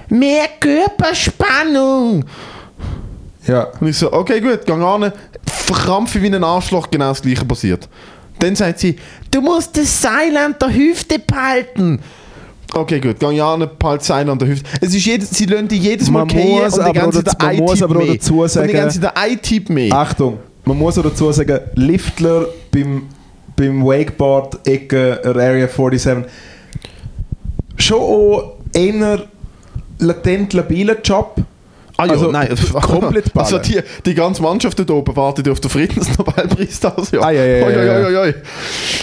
Mehr 0.10 0.48
Körperspannung! 0.60 2.26
Ja. 3.48 3.68
Und 3.80 3.88
ich 3.88 3.98
so, 3.98 4.14
okay, 4.14 4.42
gut, 4.42 4.66
gang 4.68 4.84
an, 4.84 5.12
verkrampfe 5.48 6.22
wie 6.22 6.28
ein 6.28 6.44
Arschloch, 6.44 6.92
genau 6.92 7.10
das 7.10 7.22
gleiche 7.22 7.46
passiert. 7.46 7.88
Dann 8.41 8.55
sagt 8.55 8.79
sie, 8.79 8.95
du 9.31 9.39
musst 9.41 9.77
das 9.77 10.01
Seil 10.01 10.36
an 10.36 10.55
der 10.60 10.74
Hüfte 10.74 11.19
behalten. 11.19 12.00
Okay, 12.74 13.00
gut, 13.00 13.19
gang 13.19 13.39
an, 13.39 13.60
behalte 13.79 14.00
das 14.00 14.07
Seil 14.07 14.29
an 14.29 14.39
der 14.39 14.48
Hüfte. 14.48 14.69
Es 14.81 14.93
ist 14.95 15.05
jedes, 15.05 15.29
sie 15.29 15.45
lassen 15.45 15.67
dich 15.67 15.81
jedes 15.83 16.10
Mal 16.10 16.25
gehen 16.25 16.62
und 16.63 16.88
die 16.88 16.91
ganze 16.93 17.24
Zeit 17.24 17.39
man 17.39 17.50
ein 17.50 17.57
muss 17.57 17.83
aber 17.83 17.95
mehr. 17.95 18.13
dazu 18.15 18.41
Und 18.41 18.50
sagen- 18.50 18.67
die 18.67 18.74
ganze 18.74 19.00
Zeit 19.01 19.15
ein 19.17 19.39
mehr. 19.69 19.93
Achtung, 19.93 20.39
man 20.65 20.77
muss 20.77 20.98
auch 20.98 21.03
dazu 21.03 21.31
sagen, 21.31 21.60
Liftler 21.75 22.45
beim, 22.71 23.03
beim 23.55 23.86
Wakeboard 23.86 24.65
Ecke 24.67 25.21
Area 25.24 25.67
47 25.67 26.25
schon 27.77 28.00
auch 28.00 28.53
eher 28.74 29.24
latent 30.00 30.53
labiler 30.53 30.95
Job. 31.03 31.36
Ah 32.01 32.05
ja, 32.05 32.13
Also, 32.13 32.31
nein, 32.31 32.50
komplett 32.81 33.25
Also 33.36 33.60
die, 33.60 33.79
die 34.05 34.13
ganze 34.15 34.41
Mannschaft 34.41 34.79
da 34.79 34.93
oben 34.93 35.15
wartet 35.15 35.48
auf 35.48 35.60
den 35.60 35.70
Friedensnobelpreis 35.70 36.79
das 36.79 37.12
Jahr. 37.12 37.25
Ah, 37.25 37.31
ja, 37.31 37.46
ja, 37.46 37.70
ja, 37.70 38.00
ja. 38.00 38.08
oi, 38.08 38.17
oi. 38.17 38.34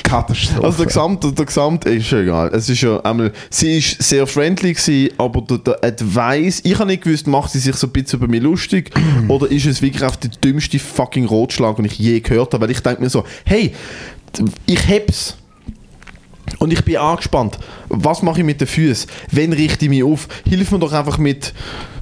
Katastrophe. 0.02 0.64
Also 0.64 0.78
der 0.78 0.86
Gesamte, 0.86 1.32
der 1.32 1.44
Gesamte 1.44 1.90
ist 1.90 2.10
ja 2.10 2.18
egal. 2.18 2.50
Es 2.52 2.68
ist 2.68 2.80
ja 2.80 2.98
einmal, 3.00 3.32
sie 3.50 3.78
ist 3.78 4.02
sehr 4.02 4.26
friendly 4.26 4.72
gewesen, 4.72 5.10
aber 5.16 5.42
der, 5.42 5.58
der 5.58 5.84
Advice, 5.84 6.60
ich 6.64 6.76
habe 6.76 6.86
nicht 6.86 7.04
gewusst, 7.04 7.28
macht 7.28 7.52
sie 7.52 7.60
sich 7.60 7.76
so 7.76 7.86
ein 7.86 7.92
bisschen 7.92 8.18
über 8.18 8.26
mich 8.26 8.42
lustig 8.42 8.90
oder 9.28 9.48
ist 9.48 9.66
es 9.66 9.80
wirklich 9.80 10.02
auf 10.02 10.16
der 10.16 10.30
dümmste 10.30 10.80
fucking 10.80 11.26
Rotschlag, 11.26 11.76
den 11.76 11.84
ich 11.84 11.98
je 11.98 12.18
gehört 12.18 12.52
habe, 12.52 12.64
weil 12.64 12.72
ich 12.72 12.80
denke 12.80 13.00
mir 13.00 13.10
so, 13.10 13.24
hey, 13.44 13.72
ich 14.66 14.88
hab's. 14.88 15.36
Und 16.58 16.72
ich 16.72 16.82
bin 16.82 16.96
angespannt. 16.96 17.58
Was 17.88 18.22
mache 18.22 18.40
ich 18.40 18.44
mit 18.44 18.60
den 18.60 18.66
Füßen? 18.66 19.08
Wen 19.30 19.52
richte 19.52 19.84
ich 19.84 19.90
mich 19.90 20.02
auf? 20.02 20.28
Hilf 20.48 20.72
mir 20.72 20.78
doch 20.78 20.92
einfach 20.92 21.18
mit. 21.18 21.52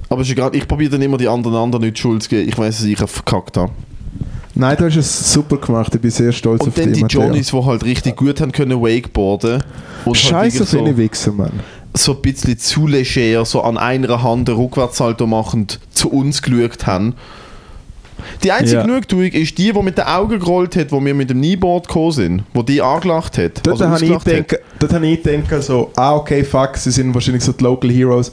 Aber 0.09 0.21
ist 0.21 0.29
egal, 0.31 0.55
ich 0.55 0.67
probiere 0.67 0.91
dann 0.91 1.01
immer 1.01 1.17
die 1.17 1.27
anderen 1.27 1.55
anderen 1.55 1.83
nicht 1.85 1.99
Schuld 1.99 2.23
zu 2.23 2.29
geben. 2.29 2.47
Ich 2.47 2.57
weiß, 2.57 2.77
dass 2.77 2.85
ich 2.85 2.97
verkackt 2.97 3.57
habe. 3.57 3.71
Nein, 4.55 4.75
du 4.77 4.85
hast 4.85 4.95
es 4.95 5.33
super 5.33 5.57
gemacht. 5.57 5.93
Ich 5.93 6.01
bin 6.01 6.09
sehr 6.09 6.31
stolz 6.31 6.61
auf 6.61 6.67
Und 6.67 6.77
dann 6.77 6.93
dich. 6.93 7.03
die. 7.03 7.13
Johnnies, 7.15 7.47
die 7.51 7.63
halt 7.63 7.83
richtig 7.85 8.15
gut 8.15 8.41
haben 8.41 8.51
können 8.51 8.81
wakeboarden. 8.81 9.63
Und 10.05 10.15
halt 10.15 10.17
Scheiße 10.17 10.59
wirklich 10.59 10.69
viele 10.69 10.97
Wichser, 10.97 11.31
Mann. 11.31 11.51
so 11.93 12.13
ein 12.15 12.21
bisschen 12.21 12.57
zu 12.57 12.87
leger, 12.87 13.45
so 13.45 13.61
an 13.61 13.77
einer 13.77 14.23
Hand 14.23 14.49
einen 14.49 14.57
Rückwärtssalto 14.57 15.27
machend 15.27 15.79
zu 15.91 16.09
uns 16.09 16.41
geschaut 16.41 16.87
haben. 16.87 17.13
Die 18.43 18.51
einzige 18.51 18.79
Ja. 18.79 18.85
Genugtuung 18.85 19.25
ist 19.25 19.57
die, 19.57 19.71
die 19.71 19.81
mit 19.83 19.97
den 19.97 20.05
Augen 20.05 20.39
gerollt 20.39 20.75
hat, 20.75 20.91
wo 20.91 21.03
wir 21.03 21.13
mit 21.13 21.29
dem 21.29 21.37
Kneeboard 21.37 21.87
gekommen 21.87 22.11
sind, 22.11 22.43
wo 22.53 22.63
die 22.63 22.81
angelacht 22.81 23.37
hat. 23.37 23.61
Dort 23.63 23.81
also 23.81 23.89
habe 23.89 25.05
ich 25.05 25.23
gedacht, 25.23 25.63
so, 25.63 25.91
ah, 25.95 26.15
okay, 26.15 26.43
fuck, 26.43 26.77
sie 26.77 26.91
sind 26.91 27.13
wahrscheinlich 27.13 27.43
so 27.43 27.51
die 27.51 27.63
Local 27.63 27.91
Heroes. 27.91 28.31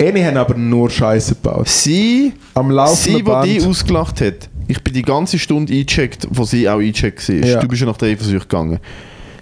Eine 0.00 0.26
haben 0.26 0.36
aber 0.36 0.54
nur 0.54 0.90
Scheiße 0.90 1.34
gebaut. 1.34 1.68
Sie, 1.68 2.32
Am 2.54 2.68
sie, 2.68 2.74
laufenden 2.74 3.24
Band. 3.24 3.46
die 3.46 3.62
ausgelacht 3.62 4.20
hat, 4.20 4.48
ich 4.68 4.82
bin 4.82 4.92
die 4.94 5.02
ganze 5.02 5.38
Stunde 5.38 5.72
eingecheckt, 5.72 6.26
wo 6.30 6.44
sie 6.44 6.68
auch 6.68 6.78
eingecheckt 6.78 7.28
war. 7.28 7.34
Ja. 7.36 7.60
Du 7.60 7.68
bist 7.68 7.80
ja 7.80 7.86
nach 7.86 7.96
drei 7.96 8.16
Versuchen 8.16 8.40
gegangen. 8.40 8.78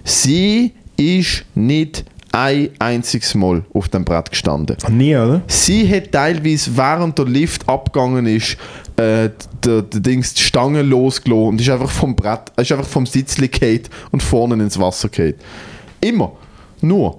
Sie 0.03 0.71
ist 0.97 1.45
nicht 1.55 2.05
ein 2.31 2.69
einziges 2.79 3.33
Mal 3.33 3.63
auf 3.73 3.87
dem 3.89 4.03
Brett 4.05 4.29
gestanden. 4.29 4.75
Nie, 4.89 5.15
oder? 5.15 5.41
Sie 5.47 5.89
hat 5.89 6.11
teilweise, 6.11 6.75
während 6.75 7.17
der 7.17 7.25
Lift 7.25 7.67
abgegangen 7.67 8.25
ist, 8.25 8.57
äh, 8.97 9.29
der, 9.63 9.81
der 9.81 9.99
Dings 10.01 10.33
die 10.33 10.41
Stange 10.41 10.81
losgelassen 10.81 11.47
und 11.47 11.61
ist 11.61 11.69
einfach 11.69 11.89
vom 11.89 12.15
Brett, 12.15 12.51
ist 12.57 12.71
einfach 12.71 12.87
vom 12.87 13.05
Sitz 13.05 13.35
gefallen 13.35 13.83
und 14.11 14.21
vorne 14.21 14.61
ins 14.61 14.77
Wasser 14.79 15.09
gefallen. 15.09 15.35
Immer. 16.01 16.33
Nur. 16.81 17.17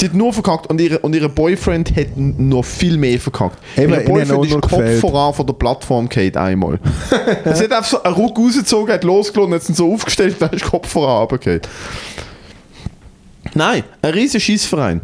Sie 0.00 0.06
hat 0.06 0.14
nur 0.14 0.32
verkackt 0.32 0.68
und 0.68 0.80
ihre, 0.80 1.00
und 1.00 1.12
ihre 1.14 1.28
Boyfriend 1.28 1.94
hat 1.96 2.16
noch 2.16 2.64
viel 2.64 2.96
mehr 2.96 3.18
verkackt. 3.18 3.58
Eben, 3.76 3.92
ihr 3.92 4.04
Boyfriend 4.04 4.46
ist 4.46 4.60
Kopf 4.60 4.70
gefehlt. 4.70 5.00
voran 5.00 5.34
von 5.34 5.44
der 5.44 5.54
Plattform 5.54 6.08
gefallen 6.08 6.36
einmal. 6.36 6.78
sie 7.54 7.64
hat 7.64 7.72
einfach 7.72 7.84
so 7.84 8.02
einen 8.02 8.14
Ruck 8.14 8.38
rausgezogen, 8.38 8.94
hat 8.94 9.02
losgelassen, 9.02 9.54
hat 9.54 9.68
ihn 9.68 9.74
so 9.74 9.92
aufgestellt, 9.92 10.36
dann 10.38 10.50
ist 10.50 10.64
Kopf 10.64 10.88
voran 10.88 11.22
runtergefallen. 11.22 11.62
Nein, 13.54 13.82
ein 14.02 14.12
riesen 14.12 14.38
Schießverein. 14.38 15.00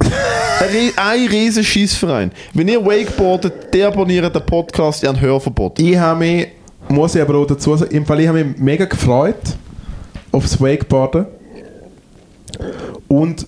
ein, 0.60 0.92
ein 0.96 1.26
riesen 1.26 1.64
Schießverein. 1.64 2.30
Wenn 2.54 2.68
ihr 2.68 2.84
Wakeboardet, 2.84 3.74
deabonniert 3.74 4.32
den 4.32 4.46
Podcast, 4.46 5.02
ihr 5.02 5.08
habt 5.08 5.20
Hörverbot. 5.20 5.80
Ich 5.80 5.96
habe 5.96 6.20
mich, 6.20 6.48
muss 6.88 7.16
ich 7.16 7.22
aber 7.22 7.34
auch 7.34 7.46
dazu 7.46 7.76
sagen, 7.76 7.90
im 7.90 8.06
Fall 8.06 8.20
ich 8.20 8.28
habe 8.28 8.44
mich 8.44 8.58
mega 8.58 8.84
gefreut 8.84 9.56
aufs 10.30 10.60
Wakeboarden. 10.60 11.26
Und 13.08 13.46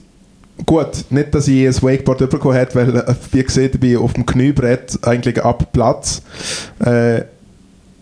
gut, 0.66 1.04
nicht, 1.10 1.34
dass 1.34 1.48
ich 1.48 1.66
ein 1.66 1.74
Wakeboard 1.82 2.30
bekommen 2.30 2.54
hätte, 2.54 2.74
weil, 2.74 2.96
äh, 2.96 3.14
wie 3.32 3.42
gesagt, 3.42 3.74
ich 3.74 3.80
bin 3.80 3.96
auf 3.96 4.12
dem 4.12 4.26
Kniebrett 4.26 4.98
eigentlich 5.02 5.42
ab 5.42 5.72
Platz. 5.72 6.22
Äh, 6.84 7.22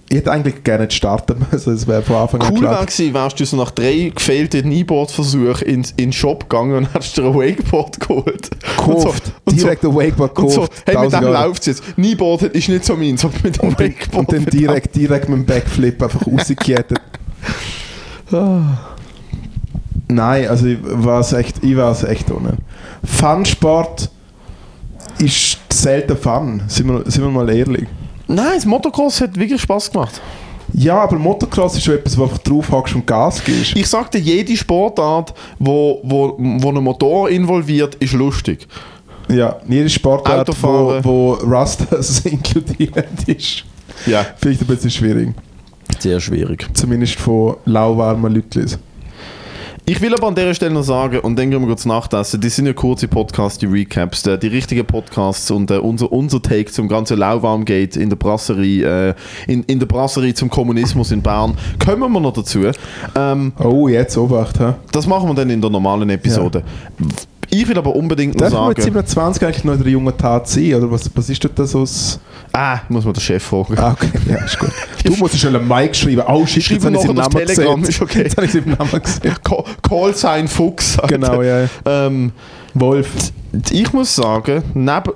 ich 0.09 0.19
hätte 0.19 0.31
eigentlich 0.31 0.63
gerne 0.63 0.89
starten 0.91 1.45
müssen, 1.51 1.75
das 1.75 1.87
wäre 1.87 2.03
von 2.03 2.17
Anfang 2.17 2.41
an 2.41 2.55
Cool 2.55 2.63
wäre 2.63 2.87
gewesen, 2.87 3.13
wärst 3.13 3.41
du 3.41 3.45
so 3.45 3.57
nach 3.57 3.73
drei 3.73 4.13
gefehlten 4.15 4.63
Kneeboard-Versuchen 4.63 5.67
in, 5.67 5.83
in 5.83 5.97
den 5.97 6.13
Shop 6.13 6.49
gegangen 6.49 6.77
und 6.77 6.95
hättest 6.95 7.17
dir 7.17 7.25
ein 7.25 7.35
Wakeboard 7.35 7.99
geholt. 8.09 8.51
Gekauft. 8.61 9.33
Und 9.45 9.59
so, 9.59 9.65
direkt 9.65 9.85
ein 9.85 9.95
Wakeboard 9.95 10.39
und 10.39 10.51
so, 10.51 10.61
gekauft. 10.63 10.83
hey, 10.87 10.95
mit 10.95 11.15
1000 11.15 11.23
dem 11.23 11.33
läuft 11.33 11.61
es 11.63 11.67
jetzt. 11.67 11.95
Kneeboard 11.97 12.43
ist 12.43 12.69
nicht 12.69 12.85
so 12.85 12.97
meins, 12.97 13.25
aber 13.25 13.35
mit 13.43 13.61
dem 13.61 13.69
und 13.69 13.81
Wakeboard. 13.81 14.15
und 14.15 14.33
dann 14.33 14.47
direkt, 14.47 14.95
direkt 14.95 15.29
mit 15.29 15.39
dem 15.39 15.45
Backflip 15.47 16.03
einfach 16.03 16.25
rausgekettet. 16.33 17.01
Nein, 20.09 20.49
also 20.49 20.67
ich 20.67 20.79
war 20.83 21.21
es 21.21 21.33
echt, 21.33 21.63
ich 21.65 21.77
war 21.77 21.91
es 21.93 22.03
echt 22.05 22.31
ohne. 22.31 22.55
Funsport 23.05 24.11
ist 25.19 25.59
selten 25.73 26.17
Fun, 26.17 26.63
sind 26.69 26.89
wir, 26.89 27.03
sind 27.11 27.23
wir 27.25 27.31
mal 27.31 27.49
ehrlich. 27.51 27.87
Nein, 28.29 28.53
das 28.55 28.67
Motocross 28.67 29.21
hat 29.21 29.37
wirklich 29.39 29.61
Spaß 29.61 29.91
gemacht. 29.91 30.21
Ja, 30.73 30.99
aber 31.03 31.17
Motocross 31.17 31.77
ist 31.77 31.85
schon 31.85 31.95
etwas, 31.95 32.19
wo 32.19 32.25
einfach 32.25 32.39
drauf 32.39 32.71
hackst 32.71 32.95
und 32.97 33.07
Gas 33.07 33.43
gibst. 33.43 33.77
Ich 33.77 33.87
sagte, 33.87 34.19
jede 34.19 34.57
Sportart, 34.57 35.33
wo, 35.59 36.01
wo, 36.03 36.35
wo 36.39 36.69
ein 36.71 36.83
Motor 36.83 37.31
involviert, 37.31 37.95
ist 37.97 38.13
lustig. 38.15 38.67
Ja, 39.29 39.57
jede 39.69 39.89
Sportart, 39.89 40.49
wo, 40.61 40.67
Autofahren. 40.69 41.05
wo 41.05 41.33
Rastas 41.43 42.21
inkludiert 42.25 43.07
ist, 43.27 43.65
Ja. 44.07 44.25
vielleicht 44.37 44.61
ein 44.63 44.67
bisschen 44.67 44.91
schwierig. 44.91 45.35
Sehr 46.01 46.21
schwierig. 46.21 46.67
Zumindest 46.75 47.15
von 47.15 47.57
lauwarmen 47.65 48.35
Leuten. 48.35 48.67
Ich 49.89 50.01
will 50.01 50.13
aber 50.13 50.27
an 50.27 50.35
dieser 50.35 50.53
Stelle 50.53 50.75
noch 50.75 50.83
sagen, 50.83 51.21
und 51.21 51.39
dann 51.39 51.49
gehen 51.49 51.61
wir 51.61 51.69
kurz 51.69 51.87
nachtessen, 51.87 52.41
die 52.41 52.49
sind 52.49 52.67
ja 52.67 52.73
kurze 52.73 53.07
Podcasts, 53.07 53.59
die 53.59 53.67
Recaps, 53.67 54.25
die, 54.25 54.37
die 54.37 54.49
richtigen 54.49 54.85
Podcasts 54.85 55.49
und 55.53 55.71
äh, 55.71 55.77
unser, 55.79 56.11
unser 56.11 56.43
Take 56.43 56.73
zum 56.73 56.89
ganzen 56.89 57.19
Lauwarmgate 57.19 58.01
in 58.01 58.09
der 58.11 58.17
Brasserie, 58.17 59.11
äh, 59.11 59.15
in, 59.47 59.63
in 59.63 59.79
der 59.79 59.87
Brasserie 59.87 60.35
zum 60.35 60.51
Kommunismus 60.51 61.13
in 61.13 61.23
Bern, 61.23 61.57
kommen 61.79 62.13
wir 62.13 62.19
noch 62.19 62.33
dazu. 62.33 62.65
Ähm, 63.15 63.53
Oh, 63.61 63.87
jetzt 63.87 64.19
Obacht, 64.19 64.59
hä? 64.59 64.73
das 64.91 65.07
machen 65.07 65.29
wir 65.29 65.35
dann 65.35 65.51
in 65.51 65.61
der 65.61 65.71
normalen 65.71 66.11
Episode. 66.11 66.65
Ich 67.51 67.69
will 67.69 67.79
aber 67.79 67.95
unbedingt 67.95 68.35
noch 68.35 68.51
Darf 68.51 68.53
man 68.53 68.69
mit 68.69 68.79
sagen... 68.79 68.93
27 68.93 69.45
eigentlich 69.45 69.65
noch 69.65 69.75
in 69.75 69.83
der 69.83 69.93
jungen 69.93 70.17
Tat 70.17 70.49
sein? 70.49 70.75
Oder 70.75 70.91
was, 70.91 71.11
was 71.15 71.29
ist 71.29 71.49
das 71.55 71.71
so? 71.71 71.85
Ah, 72.53 72.81
muss 72.89 73.05
man 73.05 73.13
den 73.15 73.21
Chef 73.21 73.43
fragen. 73.43 73.79
Ah, 73.79 73.93
okay, 73.93 74.11
ja, 74.29 74.45
ist 74.45 74.59
gut. 74.59 74.71
Du 75.05 75.15
musst 75.17 75.39
schon 75.39 75.55
einen 75.55 75.69
Mike 75.69 75.95
schreiben. 75.95 76.23
Oh 76.27 76.47
shit, 76.47 76.63
Schreib 76.63 76.83
jetzt 76.83 76.87
habe 76.87 76.97
ich 76.97 77.03
seinen 77.03 77.17
Namen 77.17 77.47
gesehen. 77.47 77.85
ist 77.85 78.03
okay. 78.03 78.23
Jetzt 78.23 78.37
habe 78.37 78.47
ich 78.47 78.53
seinen 78.53 78.71
Namen 78.71 79.03
gesehen. 79.03 79.35
Call, 79.45 79.65
Callsign 79.83 80.49
Fuchs. 80.49 80.99
Alter. 80.99 81.19
Genau, 81.19 81.43
ja. 81.43 81.69
Ähm, 81.85 82.33
Wolf. 82.75 83.09
ich 83.71 83.93
muss 83.93 84.15
sagen, 84.15 84.63
neben, 84.75 85.13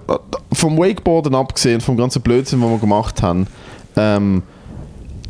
vom 0.53 0.79
Wakeboarden 0.79 1.35
abgesehen, 1.35 1.81
vom 1.81 1.97
ganzen 1.97 2.23
Blödsinn, 2.23 2.61
den 2.61 2.71
wir 2.71 2.79
gemacht 2.79 3.23
haben, 3.23 3.47
ähm, 3.97 4.43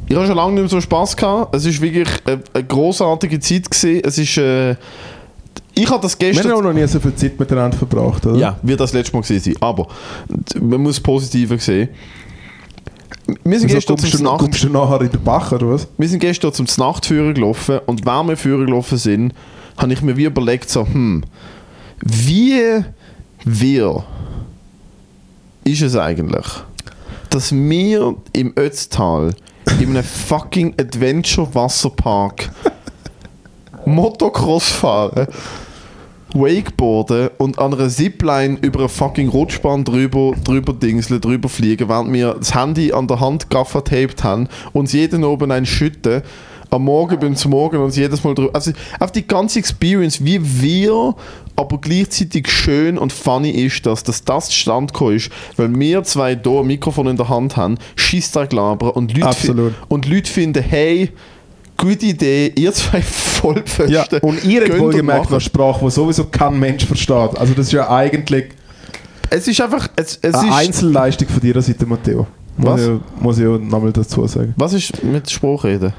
ich 0.08 0.16
habe 0.16 0.26
schon 0.26 0.36
lange 0.36 0.54
nicht 0.54 0.62
mehr 0.62 0.68
so 0.68 0.80
Spaß 0.80 1.16
gehabt. 1.16 1.54
Es 1.54 1.64
ist 1.64 1.80
wirklich 1.80 2.08
eine, 2.26 2.40
eine 2.52 2.64
großartige 2.64 3.38
Zeit 3.38 3.70
gewesen. 3.70 4.02
Es 4.04 4.18
ist, 4.18 4.36
äh, 4.38 4.74
ich 5.74 5.88
habe 5.88 6.02
das 6.02 6.18
Wir 6.18 6.32
gestern... 6.32 6.52
haben 6.52 6.58
auch 6.58 6.62
noch 6.62 6.72
nie 6.72 6.86
so 6.86 7.00
viel 7.00 7.14
Zeit 7.14 7.38
miteinander 7.38 7.76
verbracht, 7.76 8.26
oder? 8.26 8.38
Ja, 8.38 8.58
wird 8.62 8.80
das 8.80 8.92
letzte 8.92 9.14
Mal 9.14 9.22
gewesen 9.22 9.52
sein. 9.52 9.54
Aber 9.60 9.88
man 10.60 10.82
muss 10.82 11.00
Positive 11.00 11.58
sehen. 11.58 11.88
Wir 13.44 13.60
sind, 13.60 13.68
gestern 13.68 13.98
zum 13.98 14.10
du, 14.10 14.24
Nacht, 14.24 14.38
kommst 14.38 14.64
du 14.64 14.68
nachher 14.68 15.02
in 15.02 15.10
den 15.10 15.22
Bach, 15.22 15.52
oder 15.52 15.70
was? 15.70 15.86
wir 15.96 16.08
sind 16.08 16.18
gestern 16.18 16.52
zum 16.52 16.66
Nachtführer 16.78 17.32
gelaufen 17.32 17.78
und 17.86 18.04
während 18.04 18.28
wir 18.30 18.36
Führer 18.36 18.64
gelaufen 18.64 18.98
sind, 18.98 19.34
habe 19.76 19.92
ich 19.92 20.02
mir 20.02 20.16
wie 20.16 20.24
überlegt, 20.24 20.68
so, 20.68 20.84
hm, 20.84 21.22
wie 22.00 22.84
wir 23.44 24.04
ist 25.64 25.82
es 25.82 25.96
eigentlich, 25.96 26.46
dass 27.28 27.52
wir 27.52 28.16
im 28.32 28.52
Ötztal 28.56 29.34
in 29.78 29.90
einem 29.90 30.02
fucking 30.02 30.74
Adventure-Wasserpark 30.78 32.50
Motocross 33.84 34.68
fahren, 34.70 35.26
Wakeboarden 36.32 37.30
und 37.38 37.58
an 37.58 37.74
einer 37.74 37.88
Zipline 37.88 38.58
über 38.60 38.80
eine 38.80 38.88
fucking 38.88 39.28
Rutschbahn 39.28 39.84
drüber, 39.84 40.34
drüber 40.44 40.72
dingseln, 40.72 41.20
drüber 41.20 41.48
fliegen, 41.48 41.88
während 41.88 42.12
wir 42.12 42.34
das 42.34 42.54
Handy 42.54 42.92
an 42.92 43.08
der 43.08 43.20
Hand 43.20 43.50
gaffertaped 43.50 44.22
haben, 44.22 44.48
uns 44.72 44.92
jeden 44.92 45.24
oben 45.24 45.50
ein 45.50 45.66
schütten, 45.66 46.22
am 46.70 46.84
Morgen 46.84 47.18
beim 47.18 47.34
zum 47.34 47.50
Morgen 47.50 47.78
uns 47.82 47.96
jedes 47.96 48.22
Mal 48.22 48.34
drüber. 48.34 48.54
Also 48.54 48.70
auf 49.00 49.10
die 49.10 49.26
ganze 49.26 49.58
Experience, 49.58 50.24
wie 50.24 50.40
wir, 50.62 51.16
aber 51.56 51.78
gleichzeitig 51.78 52.48
schön 52.48 52.96
und 52.96 53.12
funny 53.12 53.50
ist 53.50 53.84
das, 53.86 54.04
dass 54.04 54.24
das 54.24 54.46
zustande 54.46 54.92
gekommen 54.92 55.16
ist, 55.16 55.30
weil 55.56 55.74
wir 55.74 56.04
zwei 56.04 56.36
hier 56.36 56.60
ein 56.60 56.66
Mikrofon 56.66 57.08
in 57.08 57.16
der 57.16 57.28
Hand 57.28 57.56
haben, 57.56 57.76
Scheisstag 57.96 58.52
labern 58.52 58.90
und 58.90 59.18
Leute, 59.18 59.74
und 59.88 60.06
Leute 60.06 60.30
finden, 60.30 60.62
hey, 60.62 61.10
gute 61.80 62.06
Idee, 62.06 62.52
ihr 62.56 62.72
zwei 62.72 63.02
Vollpfosten. 63.02 63.88
Ja, 63.90 64.04
und 64.22 64.44
ihr 64.44 64.62
habt 64.62 64.78
wohlgemerkt 64.78 65.30
eine 65.30 65.40
Sprache, 65.40 65.84
die 65.84 65.90
sowieso 65.90 66.24
kein 66.24 66.58
Mensch 66.58 66.84
versteht. 66.84 67.38
Also 67.38 67.54
das 67.54 67.66
ist 67.66 67.72
ja 67.72 67.90
eigentlich 67.90 68.50
Es 69.30 69.48
ist 69.48 69.60
einfach, 69.60 69.88
es, 69.96 70.18
es 70.22 70.34
eine 70.34 70.48
ist, 70.48 70.54
Einzelleistung 70.54 71.28
von 71.28 71.40
dir 71.40 71.60
Seite, 71.62 71.86
Matteo. 71.86 72.26
Muss 72.56 72.68
Was? 72.68 72.80
ich, 72.80 73.22
muss 73.22 73.38
ich 73.38 73.44
ja 73.44 73.58
nochmal 73.58 73.92
dazu 73.92 74.26
sagen. 74.26 74.54
was 74.56 74.72
ist 74.74 75.02
mit 75.02 75.30
Spruchreden? 75.30 75.92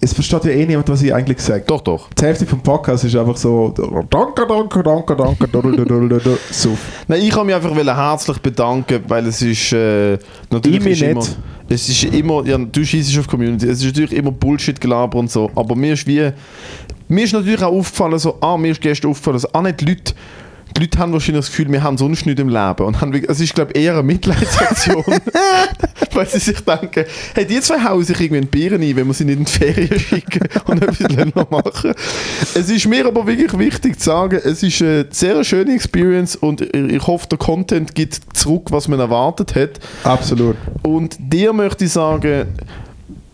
Es 0.00 0.12
versteht 0.12 0.44
ja 0.44 0.50
eh 0.50 0.66
niemand, 0.66 0.88
was 0.88 1.02
ich 1.02 1.12
eigentlich 1.12 1.40
sage. 1.40 1.64
Doch, 1.66 1.80
doch. 1.80 2.10
Die 2.12 2.24
Hälfte 2.24 2.44
vom 2.46 2.60
Podcast 2.60 3.04
ist 3.04 3.16
einfach 3.16 3.36
so 3.36 3.72
Danke, 4.10 4.46
danke, 4.46 4.82
danke, 4.82 5.16
danke, 5.16 6.38
so. 6.50 6.76
Nein, 7.08 7.22
ich 7.22 7.30
kann 7.30 7.46
mich 7.46 7.54
einfach 7.54 7.74
herzlich 7.74 8.38
bedanken, 8.38 9.04
weil 9.08 9.26
es 9.26 9.40
ist 9.40 9.72
äh, 9.72 10.18
natürlich 10.50 10.86
ist 10.86 11.02
immer, 11.02 11.20
nicht. 11.20 11.38
es 11.68 11.88
ist 11.88 12.04
immer, 12.04 12.46
ja, 12.46 12.58
du 12.58 12.84
schießt 12.84 13.18
auf 13.18 13.26
Community, 13.26 13.66
es 13.66 13.78
ist 13.78 13.86
natürlich 13.86 14.12
immer 14.12 14.32
Bullshit 14.32 14.80
gelaber 14.80 15.18
und 15.18 15.30
so, 15.30 15.50
aber 15.54 15.74
mir 15.74 15.94
ist 15.94 16.06
wie, 16.06 16.30
mir 17.08 17.24
ist 17.24 17.32
natürlich 17.32 17.62
auch 17.62 17.72
aufgefallen, 17.72 18.18
so, 18.18 18.36
ah, 18.40 18.56
mir 18.56 18.72
ist 18.72 18.80
gestern 18.80 19.10
aufgefallen, 19.10 19.38
so, 19.38 19.48
ah, 19.52 19.62
nicht 19.62 19.80
die 19.80 19.86
Leute, 19.86 20.14
die 20.76 20.82
Leute 20.82 20.98
haben 20.98 21.12
wahrscheinlich 21.12 21.46
das 21.46 21.50
Gefühl, 21.50 21.72
wir 21.72 21.82
haben 21.82 21.96
sonst 21.96 22.26
nichts 22.26 22.40
im 22.40 22.48
Leben 22.48 22.84
und 22.84 23.00
haben, 23.00 23.14
es 23.14 23.40
ist 23.40 23.54
glaube 23.54 23.72
ich 23.72 23.82
eher 23.82 23.94
eine 23.94 24.02
Mitleidsaktion, 24.02 25.04
weil 26.12 26.26
sie 26.26 26.38
sich 26.38 26.60
denken, 26.60 27.04
hey, 27.34 27.46
die 27.46 27.60
zwei 27.60 27.82
hauen 27.82 28.04
sich 28.04 28.20
irgendwie 28.20 28.42
ein 28.42 28.48
Bier 28.48 28.72
ein, 28.72 28.96
wenn 28.96 29.06
wir 29.06 29.14
sie 29.14 29.24
nicht 29.24 29.38
in 29.38 29.44
die 29.44 29.50
Ferien 29.50 29.98
schicken 29.98 30.48
und 30.66 30.82
etwas 30.82 31.10
länger 31.10 31.46
machen. 31.50 31.94
Es 32.54 32.68
ist 32.68 32.86
mir 32.86 33.06
aber 33.06 33.26
wirklich 33.26 33.58
wichtig 33.58 33.98
zu 33.98 34.06
sagen, 34.06 34.40
es 34.44 34.62
ist 34.62 34.82
eine 34.82 35.06
sehr 35.10 35.42
schöne 35.44 35.74
Experience 35.74 36.36
und 36.36 36.60
ich 36.60 37.06
hoffe, 37.06 37.26
der 37.28 37.38
Content 37.38 37.94
gibt 37.94 38.20
zurück, 38.34 38.70
was 38.70 38.88
man 38.88 39.00
erwartet 39.00 39.54
hat. 39.54 39.80
Absolut. 40.04 40.56
Und 40.82 41.16
dir 41.18 41.52
möchte 41.52 41.86
ich 41.86 41.92
sagen, 41.92 42.46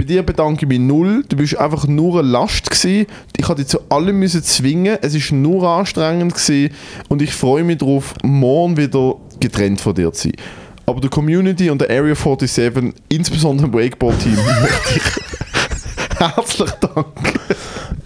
bei 0.03 0.07
dir 0.09 0.25
bedanke 0.25 0.65
ich 0.65 0.69
mich 0.69 0.81
null. 0.81 1.23
Du 1.29 1.37
bist 1.37 1.57
einfach 1.57 1.87
nur 1.87 2.19
eine 2.19 2.29
Last 2.29 2.69
gewesen. 2.69 3.07
Ich 3.37 3.49
hatte 3.49 3.63
dich 3.63 3.69
zu 3.69 3.79
allem 3.89 4.19
müssen 4.19 4.43
zwingen. 4.43 4.99
Es 5.01 5.15
ist 5.15 5.31
nur 5.31 5.63
anstrengend 5.63 6.35
gewesen. 6.35 6.75
und 7.09 7.23
ich 7.23 7.33
freue 7.33 7.63
mich 7.63 7.79
darauf, 7.79 8.15
morgen 8.25 8.77
wieder 8.77 9.15
getrennt 9.39 9.81
von 9.81 9.95
dir 9.95 10.13
zu 10.13 10.23
sein. 10.25 10.33
Aber 10.87 11.01
der 11.01 11.09
Community 11.09 11.71
und 11.71 11.81
der 11.81 11.89
Area 11.91 12.17
47, 12.17 12.93
insbesondere 13.11 13.69
im 13.69 13.75
Wakeboard-Team, 13.75 14.35
möchte 14.61 14.97
ich 14.97 16.19
herzlich 16.19 16.71
danken. 16.73 17.39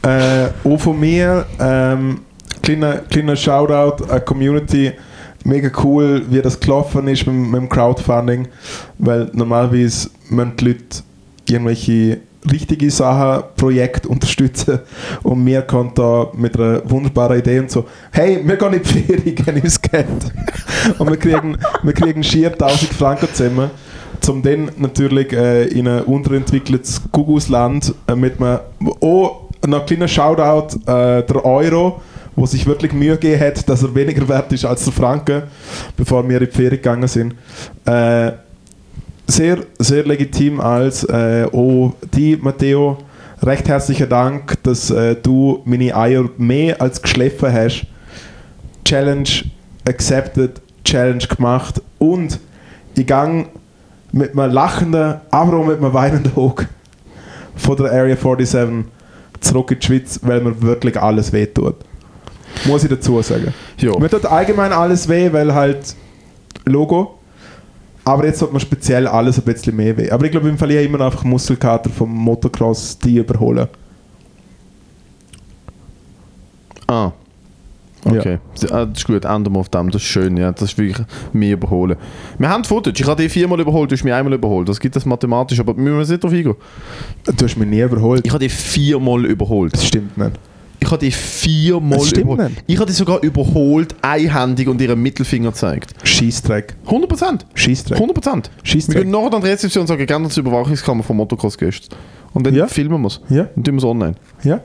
Äh, 0.02 0.68
auch 0.68 0.78
von 0.78 1.00
mir, 1.00 1.46
ähm, 1.58 2.20
kleiner, 2.62 2.96
kleiner 3.08 3.36
Shoutout 3.36 4.04
an 4.04 4.18
die 4.18 4.24
Community. 4.26 4.92
Mega 5.44 5.70
cool, 5.82 6.26
wie 6.28 6.42
das 6.42 6.60
gelaufen 6.60 7.08
ist 7.08 7.26
mit, 7.26 7.36
mit 7.36 7.54
dem 7.62 7.68
Crowdfunding, 7.70 8.48
weil 8.98 9.30
normalerweise 9.32 10.10
müssen 10.28 10.56
die 10.58 10.64
Leute 10.66 11.02
irgendwelche 11.48 12.18
richtige 12.50 12.90
Sachen, 12.90 13.44
Projekte 13.56 14.08
unterstützen 14.08 14.80
und 15.22 15.44
wir 15.46 15.62
können 15.62 15.92
da 15.94 16.28
mit 16.34 16.58
einer 16.58 16.88
wunderbaren 16.88 17.38
Idee 17.38 17.60
und 17.60 17.70
so, 17.70 17.86
hey, 18.12 18.40
wir 18.44 18.56
gehen 18.56 18.72
in 18.72 18.82
die 18.82 18.88
Ferien, 18.88 19.34
geben 19.34 19.60
uns 19.62 19.80
Geld. 19.80 20.06
und 20.98 21.10
wir 21.10 21.16
kriegen, 21.16 21.56
wir 21.82 21.92
kriegen 21.92 22.22
schier 22.22 22.52
1000 22.52 22.92
Franken 22.92 23.28
zusammen, 23.32 23.70
um 24.28 24.42
dann 24.42 24.70
natürlich 24.76 25.32
äh, 25.32 25.64
in 25.66 25.88
ein 25.88 26.02
unterentwickeltes 26.02 27.02
Kuckucksland 27.10 27.94
äh, 28.06 28.14
mit 28.14 28.40
einem, 28.40 28.60
oh, 29.00 29.48
noch 29.66 29.80
ein 29.80 29.86
kleiner 29.86 30.08
Shoutout, 30.08 30.76
äh, 30.86 31.22
der 31.22 31.44
Euro, 31.44 32.00
wo 32.34 32.46
sich 32.46 32.66
wirklich 32.66 32.92
Mühe 32.92 33.14
gegeben 33.14 33.40
hat, 33.40 33.68
dass 33.68 33.82
er 33.82 33.94
weniger 33.94 34.28
wert 34.28 34.52
ist 34.52 34.64
als 34.64 34.84
der 34.84 34.92
Franken, 34.92 35.42
bevor 35.96 36.28
wir 36.28 36.40
in 36.40 36.46
die 36.46 36.52
Ferien 36.52 36.70
gegangen 36.70 37.08
sind. 37.08 37.34
Äh, 37.84 38.32
sehr, 39.26 39.58
sehr 39.78 40.04
legitim 40.04 40.60
als 40.60 41.04
äh, 41.04 41.46
oh, 41.52 41.92
die 42.14 42.36
Matteo. 42.36 42.98
Recht 43.42 43.68
herzlichen 43.68 44.08
Dank, 44.08 44.62
dass 44.62 44.90
äh, 44.90 45.14
du 45.16 45.62
meine 45.64 45.94
Eier 45.94 46.24
mehr 46.38 46.80
als 46.80 47.02
geschliffen 47.02 47.52
hast. 47.52 47.86
Challenge 48.84 49.28
accepted, 49.86 50.60
Challenge 50.84 51.26
gemacht 51.26 51.82
und 51.98 52.38
ich 52.94 53.06
gang 53.06 53.48
mit 54.12 54.38
einem 54.38 54.52
lachenden, 54.52 55.16
aber 55.30 55.58
auch 55.58 55.66
mit 55.66 55.78
einem 55.78 55.92
weinenden 55.92 56.32
Auge 56.36 56.66
von 57.56 57.76
der 57.76 57.86
Area 57.86 58.16
47 58.16 58.86
zurück 59.40 59.70
in 59.72 59.80
die 59.80 59.86
Schweiz, 59.86 60.20
weil 60.22 60.40
mir 60.40 60.60
wirklich 60.62 61.00
alles 61.00 61.32
wehtut. 61.32 61.74
Muss 62.64 62.84
ich 62.84 62.90
dazu 62.90 63.20
sagen. 63.22 63.52
Ja. 63.78 63.98
Mir 63.98 64.08
tut 64.08 64.24
allgemein 64.24 64.72
alles 64.72 65.08
weh, 65.08 65.30
weil 65.32 65.52
halt 65.52 65.94
Logo. 66.64 67.15
Aber 68.06 68.24
jetzt 68.24 68.38
tut 68.38 68.52
mir 68.52 68.60
speziell 68.60 69.08
alles 69.08 69.36
ein 69.36 69.44
bisschen 69.44 69.74
mehr 69.74 69.96
weh. 69.96 70.08
Aber 70.12 70.24
ich 70.24 70.30
glaube, 70.30 70.48
im 70.48 70.56
Fall 70.56 70.70
ich 70.70 70.86
immer 70.86 71.00
einfach 71.00 71.24
Muskelkater 71.24 71.90
vom 71.90 72.14
Motocross, 72.14 72.96
die 72.98 73.18
überholen. 73.18 73.66
Ah. 76.86 77.10
Okay, 78.04 78.38
Ah, 78.70 78.84
das 78.84 78.98
ist 78.98 79.06
gut, 79.08 79.24
ändern 79.24 79.52
wir 79.52 79.58
auf 79.58 79.68
dem, 79.68 79.90
das 79.90 80.00
ist 80.00 80.06
schön, 80.06 80.36
ja, 80.36 80.52
das 80.52 80.70
ist 80.70 80.78
wirklich 80.78 81.04
mehr 81.32 81.54
überholen. 81.54 81.96
Wir 82.38 82.48
haben 82.48 82.62
Footage, 82.62 83.02
ich 83.02 83.08
habe 83.08 83.20
dich 83.20 83.32
viermal 83.32 83.58
überholt, 83.58 83.90
du 83.90 83.96
hast 83.96 84.04
mich 84.04 84.12
einmal 84.14 84.34
überholt, 84.34 84.68
das 84.68 84.78
gibt 84.78 84.94
es 84.94 85.04
mathematisch, 85.04 85.58
aber 85.58 85.76
wir 85.76 85.90
müssen 85.90 86.12
nicht 86.12 86.22
drauf 86.22 86.30
eingehen. 86.30 86.54
Du 87.24 87.44
hast 87.44 87.56
mich 87.56 87.68
nie 87.68 87.80
überholt. 87.80 88.24
Ich 88.24 88.30
habe 88.30 88.38
dich 88.38 88.52
viermal 88.52 89.24
überholt. 89.26 89.74
Das 89.74 89.84
stimmt 89.84 90.16
nicht. 90.16 90.38
Ich 90.86 90.92
habe 90.92 91.04
dich 91.04 91.16
viermal 91.16 91.98
überholt. 92.16 92.52
Ich 92.68 92.76
habe 92.76 92.86
dich 92.86 92.96
sogar 92.96 93.20
überholt, 93.22 93.94
einhändig 94.02 94.68
und 94.68 94.80
ihren 94.80 95.02
Mittelfinger 95.02 95.50
gezeigt. 95.50 95.94
Scheißdreck. 96.04 96.76
100%. 96.86 97.40
Scheißdreck. 97.54 97.98
100%. 97.98 98.24
Wir 98.24 98.42
Scheissdreck. 98.62 99.02
gehen 99.02 99.10
nachher 99.10 99.34
an 99.34 99.40
die 99.42 99.48
Rezeption 99.48 99.80
und 99.82 99.86
sagen, 99.88 100.06
gerne 100.06 100.28
zur 100.28 100.44
Überwachungskammer 100.44 101.02
vom 101.02 101.16
Motocross 101.16 101.58
gehst. 101.58 101.88
Und 102.34 102.46
dann 102.46 102.54
Ja. 102.54 102.68
filmen 102.68 103.00
wir 103.02 103.08
es. 103.08 103.20
Ja, 103.28 103.48
Und 103.56 103.64
tun 103.64 103.74
wir 103.74 103.78
es 103.78 103.84
online. 103.84 104.14
ja. 104.44 104.60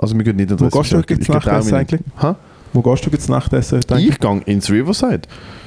Also 0.00 0.14
wir 0.16 0.22
gehen 0.24 0.36
nicht 0.36 0.50
an 0.52 0.56
die 0.56 0.64
Wo 0.64 0.68
gehst 0.78 0.92
du 0.92 0.96
Rezeption. 0.96 1.18
jetzt 1.18 1.28
Nachtessen 1.46 1.78
nicht. 1.78 1.92
eigentlich? 1.92 2.00
Ha? 2.22 2.36
Wo 2.72 2.82
gehst 2.82 3.04
du 3.06 3.10
jetzt 3.10 3.28
Nachtessen? 3.28 3.80
Ich 3.98 4.18
gehe 4.20 4.40
ins 4.46 4.70
Riverside. 4.70 5.22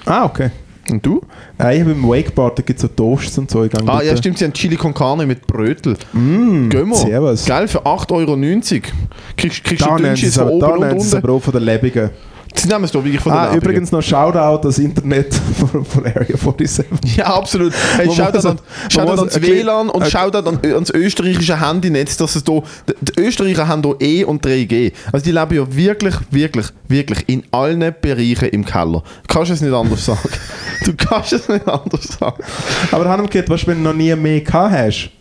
Ah, 0.06 0.24
okay. 0.26 0.50
Und 0.90 1.06
du? 1.06 1.22
Äh, 1.60 1.76
ich 1.76 1.82
habe 1.82 1.92
im 1.92 2.04
Wakeboard, 2.08 2.58
da 2.58 2.64
gibt 2.64 2.78
es 2.78 2.82
so 2.82 2.88
Toasts 2.88 3.38
und 3.38 3.52
so. 3.52 3.64
Ich 3.64 3.74
Ah, 3.76 3.82
dort- 3.86 4.04
ja, 4.04 4.18
stimmt, 4.18 4.40
sie 4.40 4.46
haben 4.46 4.54
Chili 4.54 4.76
con 4.76 4.94
Carne 4.94 5.26
mit 5.26 5.46
Brötel. 5.46 5.96
Mm, 6.12 6.70
Gehen 6.70 6.90
wir. 6.90 6.96
Servus. 6.96 7.46
Geil, 7.46 7.68
für 7.68 7.86
8,90 7.86 8.12
Euro. 8.84 8.96
Kriegst, 9.38 9.64
kriegst 9.64 9.86
Da 9.86 9.96
du 9.96 10.04
Dünnschiss 10.04 10.38
von 10.38 10.48
oben 10.48 10.60
da 10.60 10.68
und 10.70 10.84
unten. 11.00 11.16
aber 11.18 11.34
auch 11.34 11.40
von 11.42 11.52
der 11.52 11.62
Lebigen. 11.62 12.10
Sie 12.54 12.68
nehmen 12.68 12.84
es 12.84 12.92
doch 12.92 13.04
wirklich 13.04 13.22
von 13.22 13.32
der 13.32 13.42
Ah, 13.42 13.44
Werbung. 13.46 13.62
übrigens 13.62 13.92
noch 13.92 14.02
Shoutout 14.02 14.68
das 14.68 14.78
Internet 14.78 15.34
von, 15.60 15.84
von 15.84 16.06
Area 16.06 16.38
47. 16.38 16.86
Ja, 17.16 17.26
absolut. 17.36 17.74
Hey, 17.98 18.06
Shoutout 18.12 18.34
muss- 18.38 18.46
an, 18.46 18.60
Shoutout 18.90 19.20
ans 19.20 19.42
WLAN 19.42 19.90
und 19.90 20.04
ein- 20.04 20.12
Shoutout 20.12 20.48
an, 20.50 20.60
ans 20.74 20.90
österreichische 20.92 21.60
Handynetz, 21.60 22.18
dass 22.18 22.36
es 22.36 22.44
da, 22.44 22.62
die, 22.88 23.20
Österreicher 23.20 23.68
haben 23.68 23.82
hier 23.84 23.96
E 24.02 24.24
und 24.26 24.46
3G. 24.46 24.92
Also 25.12 25.24
die 25.24 25.32
leben 25.32 25.56
ja 25.56 25.76
wirklich, 25.76 26.16
wirklich, 26.30 26.68
wirklich 26.88 27.24
in 27.30 27.44
allen 27.52 27.80
Bereichen 28.02 28.50
im 28.50 28.64
Keller. 28.66 29.02
Du 29.28 29.34
kannst 29.34 29.52
es 29.52 29.62
nicht 29.62 29.74
anders 29.74 30.06
sagen. 30.06 30.20
Du 30.84 30.94
kannst 30.96 31.32
es 31.34 31.48
nicht 31.48 31.68
anders 31.68 32.08
sagen. 32.20 32.44
Aber 32.92 33.08
haben 33.08 33.22
wir 33.24 33.30
gehört, 33.30 33.50
was 33.52 33.68
wenn 33.68 33.78
du 33.84 33.90
noch 33.90 33.94
nie 33.96 34.16
mehr 34.16 34.42
gehabt 34.42 34.74
hast? 34.74 35.12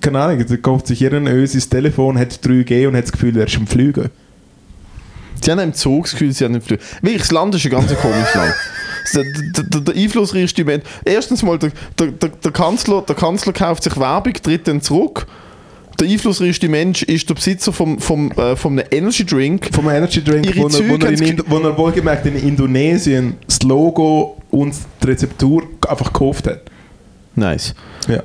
Keine 0.00 0.20
Ahnung, 0.20 0.44
da 0.48 0.56
kauft 0.56 0.86
sich 0.88 0.98
jeder 1.00 1.18
ein 1.18 1.26
Ösis 1.28 1.68
Telefon, 1.68 2.18
hat 2.18 2.32
3G 2.44 2.88
und 2.88 2.96
hat 2.96 3.04
das 3.04 3.12
Gefühl, 3.12 3.36
er 3.36 3.46
ist 3.46 3.56
am 3.56 3.66
Fliegen. 3.68 4.10
Sie 5.42 5.50
haben 5.50 5.58
im 5.58 5.74
Zug 5.74 6.04
das 6.04 6.12
Gefühl, 6.12 6.32
sie 6.32 6.44
haben 6.44 6.52
nicht 6.52 6.66
Flug. 6.66 6.80
Wirklich, 7.02 7.22
das 7.22 7.30
Land 7.30 7.54
ist 7.54 7.64
ein 7.64 7.70
ganz 7.70 7.94
komisches 7.94 8.34
Land. 8.34 8.54
Der, 9.14 9.24
der, 9.24 9.80
der, 9.80 9.94
einflussreichste 9.96 10.62
Mensch. 10.62 10.84
Erstens 11.06 11.42
mal, 11.42 11.58
der, 11.58 11.72
der, 11.98 12.28
der, 12.28 12.52
Kanzler, 12.52 13.00
der 13.00 13.16
Kanzler 13.16 13.54
kauft 13.54 13.82
sich 13.82 13.98
Werbung, 13.98 14.34
tritt 14.34 14.68
dann 14.68 14.82
zurück. 14.82 15.26
Der 15.98 16.06
einflussreichste 16.06 16.68
Mensch 16.68 17.02
ist 17.02 17.28
der 17.28 17.34
Besitzer 17.34 17.72
vom, 17.72 17.98
vom, 17.98 18.30
äh, 18.32 18.54
vom 18.56 18.78
einem 18.78 18.86
Energy 18.90 19.24
Drink. 19.24 19.70
Vom 19.72 19.88
Energy 19.88 20.22
Drink, 20.22 20.46
Ihre 20.46 20.58
wo 20.58 20.68
er, 20.68 20.88
wo, 20.88 21.06
er 21.06 21.10
in, 21.12 21.42
wo 21.46 21.58
er 21.58 21.78
wohlgemerkt 21.78 22.26
in 22.26 22.36
Indonesien 22.36 23.36
das 23.46 23.62
Logo 23.62 24.36
und 24.50 24.74
die 25.02 25.06
Rezeptur 25.06 25.62
einfach 25.88 26.12
gekauft 26.12 26.46
hat. 26.46 26.60
Nice. 27.34 27.74
Ja. 28.06 28.22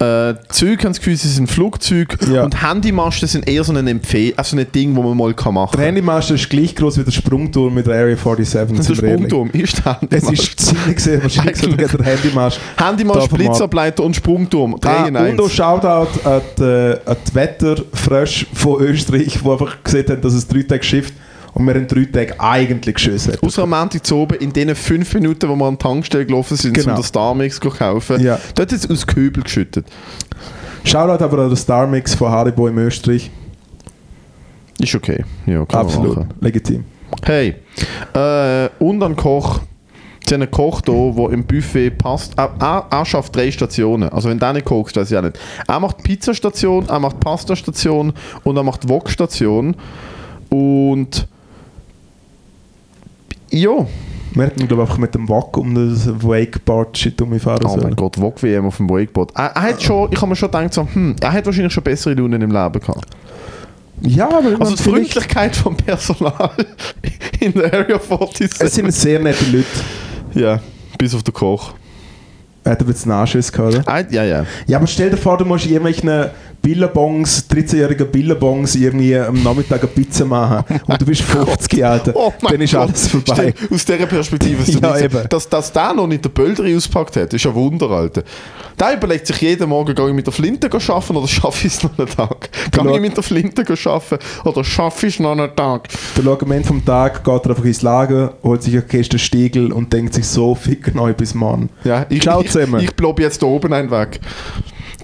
Äh, 0.00 0.34
Züge 0.48 0.84
haben 0.84 0.90
das 0.92 0.98
Gefühl, 0.98 1.16
sie 1.16 1.28
sind 1.28 1.50
Flugzeuge 1.50 2.16
Ja. 2.32 2.44
und 2.44 2.62
Handymasten 2.62 3.26
sind 3.26 3.48
eher 3.48 3.64
so 3.64 3.72
ein 3.72 3.84
Empfehl 3.88 4.32
also 4.36 4.56
ein 4.56 4.64
Ding, 4.72 4.94
wo 4.94 5.02
man 5.02 5.16
mal 5.16 5.34
kann 5.34 5.54
machen 5.54 5.76
Der 5.76 5.86
Handymaster 5.86 6.34
ist 6.34 6.48
gleich 6.48 6.74
groß 6.76 6.98
wie 6.98 7.02
der 7.02 7.10
Sprungturm 7.10 7.74
mit 7.74 7.86
der 7.88 7.94
Area 7.96 8.16
47. 8.16 8.76
Das 8.76 8.88
ehrlich. 8.90 8.98
Sprungturm, 8.98 9.50
ist 9.50 9.84
der 9.84 9.98
Es 10.10 10.22
Handymast. 10.22 10.32
ist 10.32 10.60
ziemlich 10.60 11.00
sehr 11.00 11.20
wahrscheinlich 11.22 11.56
sogar 11.56 11.88
der 11.88 12.06
Handymast. 12.06 12.60
Handymast, 12.76 13.28
Blitzableiter 13.34 14.04
und 14.04 14.14
Sprungturm. 14.14 14.76
Ah, 14.84 15.04
und 15.06 15.40
auch. 15.40 15.50
Shoutout 15.50 16.08
an 16.28 16.42
die, 16.58 16.62
äh, 16.62 16.98
an 17.04 17.16
die 17.28 17.34
Wetterfrösche 17.34 18.46
von 18.52 18.80
Österreich, 18.82 19.38
die 19.44 19.50
einfach 19.50 19.82
gesehen 19.82 20.06
haben, 20.10 20.20
dass 20.20 20.32
es 20.34 20.46
drei 20.46 20.62
Tage 20.62 20.84
schifft 20.84 21.14
und 21.58 21.66
wir 21.66 21.76
in 21.76 21.86
drei 21.86 22.04
Tagen 22.04 22.38
eigentlich 22.40 23.06
Wetter. 23.26 23.44
Außer 23.44 23.62
am 23.64 23.70
Montag 23.70 24.06
zu 24.06 24.16
oben, 24.16 24.38
in 24.38 24.52
den 24.52 24.74
fünf 24.74 25.12
Minuten, 25.14 25.48
wo 25.48 25.56
wir 25.56 25.66
an 25.66 25.74
die 25.74 25.78
Tankstelle 25.82 26.26
gelaufen 26.26 26.56
sind, 26.56 26.74
Genau. 26.74 26.90
um 26.90 26.96
den 26.96 27.04
Starmix 27.04 27.58
zu 27.60 27.68
kaufen, 27.70 28.20
Ja. 28.20 28.38
dort 28.54 28.72
hat 28.72 28.78
es 28.78 28.88
aus 28.88 29.06
Köbel 29.06 29.42
geschüttet. 29.42 29.86
Shoutout 30.84 31.22
aber 31.22 31.38
an 31.42 31.48
den 31.48 31.56
Starmix 31.56 32.14
von 32.14 32.30
Haribo 32.30 32.68
in 32.68 32.78
Österreich. 32.78 33.30
Ist 34.78 34.94
okay. 34.94 35.24
Ja, 35.46 35.62
Absolut. 35.68 36.26
Legitim. 36.40 36.84
Hey, 37.24 37.56
äh, 38.14 38.68
und 38.78 39.02
ein 39.02 39.16
Koch. 39.16 39.60
Sie 40.26 40.34
haben 40.34 40.42
einen 40.42 40.50
Koch 40.50 40.82
hier, 40.84 41.14
der 41.16 41.30
im 41.32 41.44
Buffet 41.44 41.90
passt. 41.90 42.34
Er, 42.36 42.50
er, 42.60 42.86
er 42.90 43.04
schafft 43.06 43.34
drei 43.34 43.50
Stationen. 43.50 44.10
Also 44.10 44.28
wenn 44.28 44.38
du 44.38 44.52
nicht 44.52 44.66
kochst, 44.66 44.94
weiß 44.96 45.10
ich 45.10 45.16
auch 45.16 45.22
nicht. 45.22 45.38
Er 45.66 45.80
macht 45.80 46.02
Pizzastation, 46.02 46.86
er 46.88 47.00
macht 47.00 47.18
Pastastation 47.18 48.12
und 48.44 48.56
er 48.56 48.62
macht 48.62 48.88
Wok-Station. 48.88 49.74
Und 50.50 51.26
ja, 53.50 53.86
Wir 54.34 54.44
hätten, 54.44 54.68
glaube 54.68 54.82
ich, 54.82 54.88
einfach 54.88 54.98
mit 54.98 55.14
dem 55.14 55.28
Wack 55.28 55.56
um 55.56 55.74
das 55.74 56.06
Wakeboard-Shit 56.22 57.20
umgefahren 57.22 57.64
oh 57.64 57.68
mein 57.70 57.80
sollen. 57.80 57.96
Gott, 57.96 58.20
Wok-WM 58.20 58.66
auf 58.66 58.76
dem 58.76 58.88
Wakeboard. 58.90 59.32
Er, 59.34 59.46
er 59.54 59.62
hat 59.62 59.82
schon, 59.82 60.12
ich 60.12 60.18
habe 60.18 60.28
mir 60.28 60.36
schon 60.36 60.50
gedacht, 60.50 60.74
so, 60.74 60.86
hm, 60.92 61.16
er 61.20 61.32
hat 61.32 61.46
wahrscheinlich 61.46 61.72
schon 61.72 61.84
bessere 61.84 62.14
Launen 62.14 62.42
im 62.42 62.50
Leben 62.50 62.80
gehabt. 62.80 63.06
Ja, 64.02 64.28
aber 64.28 64.60
Also 64.60 64.76
die 64.76 64.82
Freundlichkeit 64.82 65.56
vom 65.56 65.76
Personal 65.76 66.50
in 67.40 67.52
der 67.52 67.72
Area 67.72 67.98
47. 67.98 68.50
es 68.60 68.74
sind 68.74 68.92
sehr 68.92 69.18
nette 69.18 69.44
Leute. 69.46 69.66
ja, 70.34 70.60
bis 70.98 71.14
auf 71.14 71.22
den 71.22 71.34
Koch. 71.34 71.72
Er 72.64 72.72
hat 72.72 72.80
aber 72.82 72.90
jetzt 72.90 73.06
Nachschiss 73.06 73.50
gehabt, 73.50 73.74
oder? 73.74 73.82
Ah, 73.86 74.02
ja, 74.10 74.24
ja. 74.24 74.44
Ja, 74.66 74.76
aber 74.78 74.86
stell 74.86 75.10
dir 75.10 75.16
vor, 75.16 75.38
du 75.38 75.44
musst 75.44 75.64
irgendwelchen 75.66 76.26
Billabongs, 76.62 77.46
13-jährigen 77.50 78.10
Billabongs 78.10 78.74
irgendwie 78.74 79.16
am 79.16 79.42
Nachmittag 79.42 79.80
eine 79.80 79.88
Pizza 79.88 80.24
machen 80.24 80.64
und 80.86 81.00
du 81.00 81.04
bist 81.06 81.22
50, 81.22 81.84
Alter. 81.84 82.12
Oh 82.14 82.32
mein 82.42 82.52
Dann 82.52 82.60
ist 82.62 82.72
Gott. 82.72 82.80
alles 82.82 83.06
vorbei. 83.08 83.54
Stimmt, 83.56 83.72
Aus 83.72 83.84
dieser 83.84 84.06
Perspektive 84.06 84.62
ist 84.62 84.74
Ja, 84.82 84.98
eben. 84.98 85.28
dass, 85.28 85.48
dass 85.48 85.72
der 85.72 85.94
noch 85.94 86.06
nicht 86.06 86.24
den 86.24 86.32
Bölder 86.32 86.64
auspackt 86.76 87.16
hat, 87.16 87.32
ist 87.32 87.46
ein 87.46 87.54
Wunder, 87.54 87.88
Alter. 87.90 88.22
Der 88.78 88.94
überlegt 88.94 89.26
sich 89.26 89.40
jeden 89.40 89.68
Morgen, 89.68 89.94
gehe 89.94 90.08
ich 90.08 90.14
mit 90.14 90.26
der 90.26 90.32
Flinte 90.32 90.68
arbeiten 90.72 91.16
oder 91.16 91.26
schaffe 91.28 91.66
ich 91.66 91.74
es 91.74 91.82
noch 91.82 91.98
einen 91.98 92.08
Tag? 92.08 92.50
Gehe 92.70 92.94
ich 92.94 93.00
mit 93.00 93.16
der 93.16 93.22
Flinte 93.24 93.62
arbeiten 93.86 94.18
oder 94.44 94.62
schaffe 94.64 95.06
ich 95.06 95.14
es 95.14 95.20
noch 95.20 95.32
einen 95.32 95.54
Tag? 95.56 95.88
Der 96.16 96.24
Ende 96.42 96.64
vom 96.64 96.84
Tag 96.84 97.24
geht 97.24 97.44
er 97.44 97.50
einfach 97.50 97.64
ins 97.64 97.82
Lager, 97.82 98.34
holt 98.42 98.62
sich 98.62 98.74
eine 98.74 98.82
Kiste 98.82 99.18
Stiegel 99.18 99.72
und 99.72 99.92
denkt 99.92 100.14
sich 100.14 100.26
so, 100.26 100.54
fick 100.54 100.94
neu 100.94 101.12
bis 101.12 101.34
morgen. 101.34 101.70
Ja, 101.84 102.06
ich, 102.08 102.22
Ciao 102.22 102.40
ich, 102.42 102.50
zusammen. 102.50 102.80
ich 102.80 102.94
blob 102.94 103.18
jetzt 103.20 103.42
da 103.42 103.46
oben 103.46 103.72
einen 103.72 103.90
weg. 103.90 104.20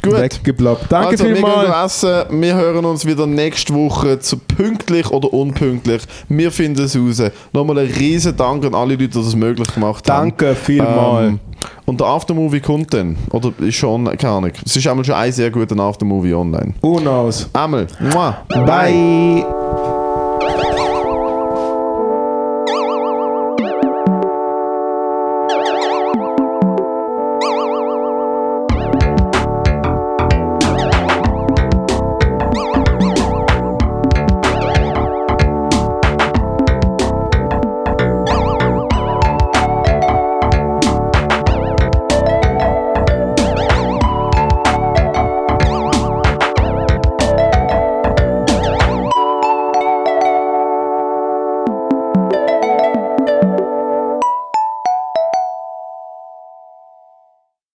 Gut. 0.05 0.19
Weggeblockt. 0.19 0.91
Danke 0.91 1.09
also, 1.09 1.25
wir 1.25 1.35
gehen 1.35 1.45
vielmals. 1.45 2.03
essen. 2.03 2.41
Wir 2.41 2.55
hören 2.55 2.85
uns 2.85 3.07
wieder 3.07 3.27
nächste 3.27 3.75
Woche 3.75 4.19
zu 4.19 4.39
pünktlich 4.39 5.11
oder 5.11 5.33
unpünktlich. 5.33 6.03
Wir 6.29 6.51
finden 6.51 6.85
es 6.85 6.97
raus. 6.97 7.31
Nochmal 7.53 7.79
ein 7.79 7.87
riesen 7.87 8.37
Dank 8.37 8.65
an 8.65 8.75
alle 8.75 8.95
Leute, 8.95 9.09
die 9.09 9.23
das 9.23 9.35
möglich 9.35 9.73
gemacht 9.73 10.09
haben. 10.11 10.31
Danke 10.31 10.55
vielmals. 10.55 11.29
Ähm, 11.29 11.41
und 11.87 12.01
der 12.01 12.07
Aftermovie 12.07 12.61
kommt 12.61 12.93
dann. 12.95 13.17
Oder 13.31 13.53
ist 13.61 13.77
schon, 13.77 14.05
keine 14.17 14.35
Ahnung. 14.35 14.53
Es 14.65 14.77
ist 14.77 14.87
einmal 14.87 15.05
schon 15.05 15.15
ein 15.15 15.33
sehr 15.33 15.51
guter 15.51 15.79
Aftermovie 15.79 16.35
online. 16.35 16.75
Unos. 16.81 17.49
Einmal. 17.53 17.87
Mua. 18.01 18.39
Bye. 18.49 19.45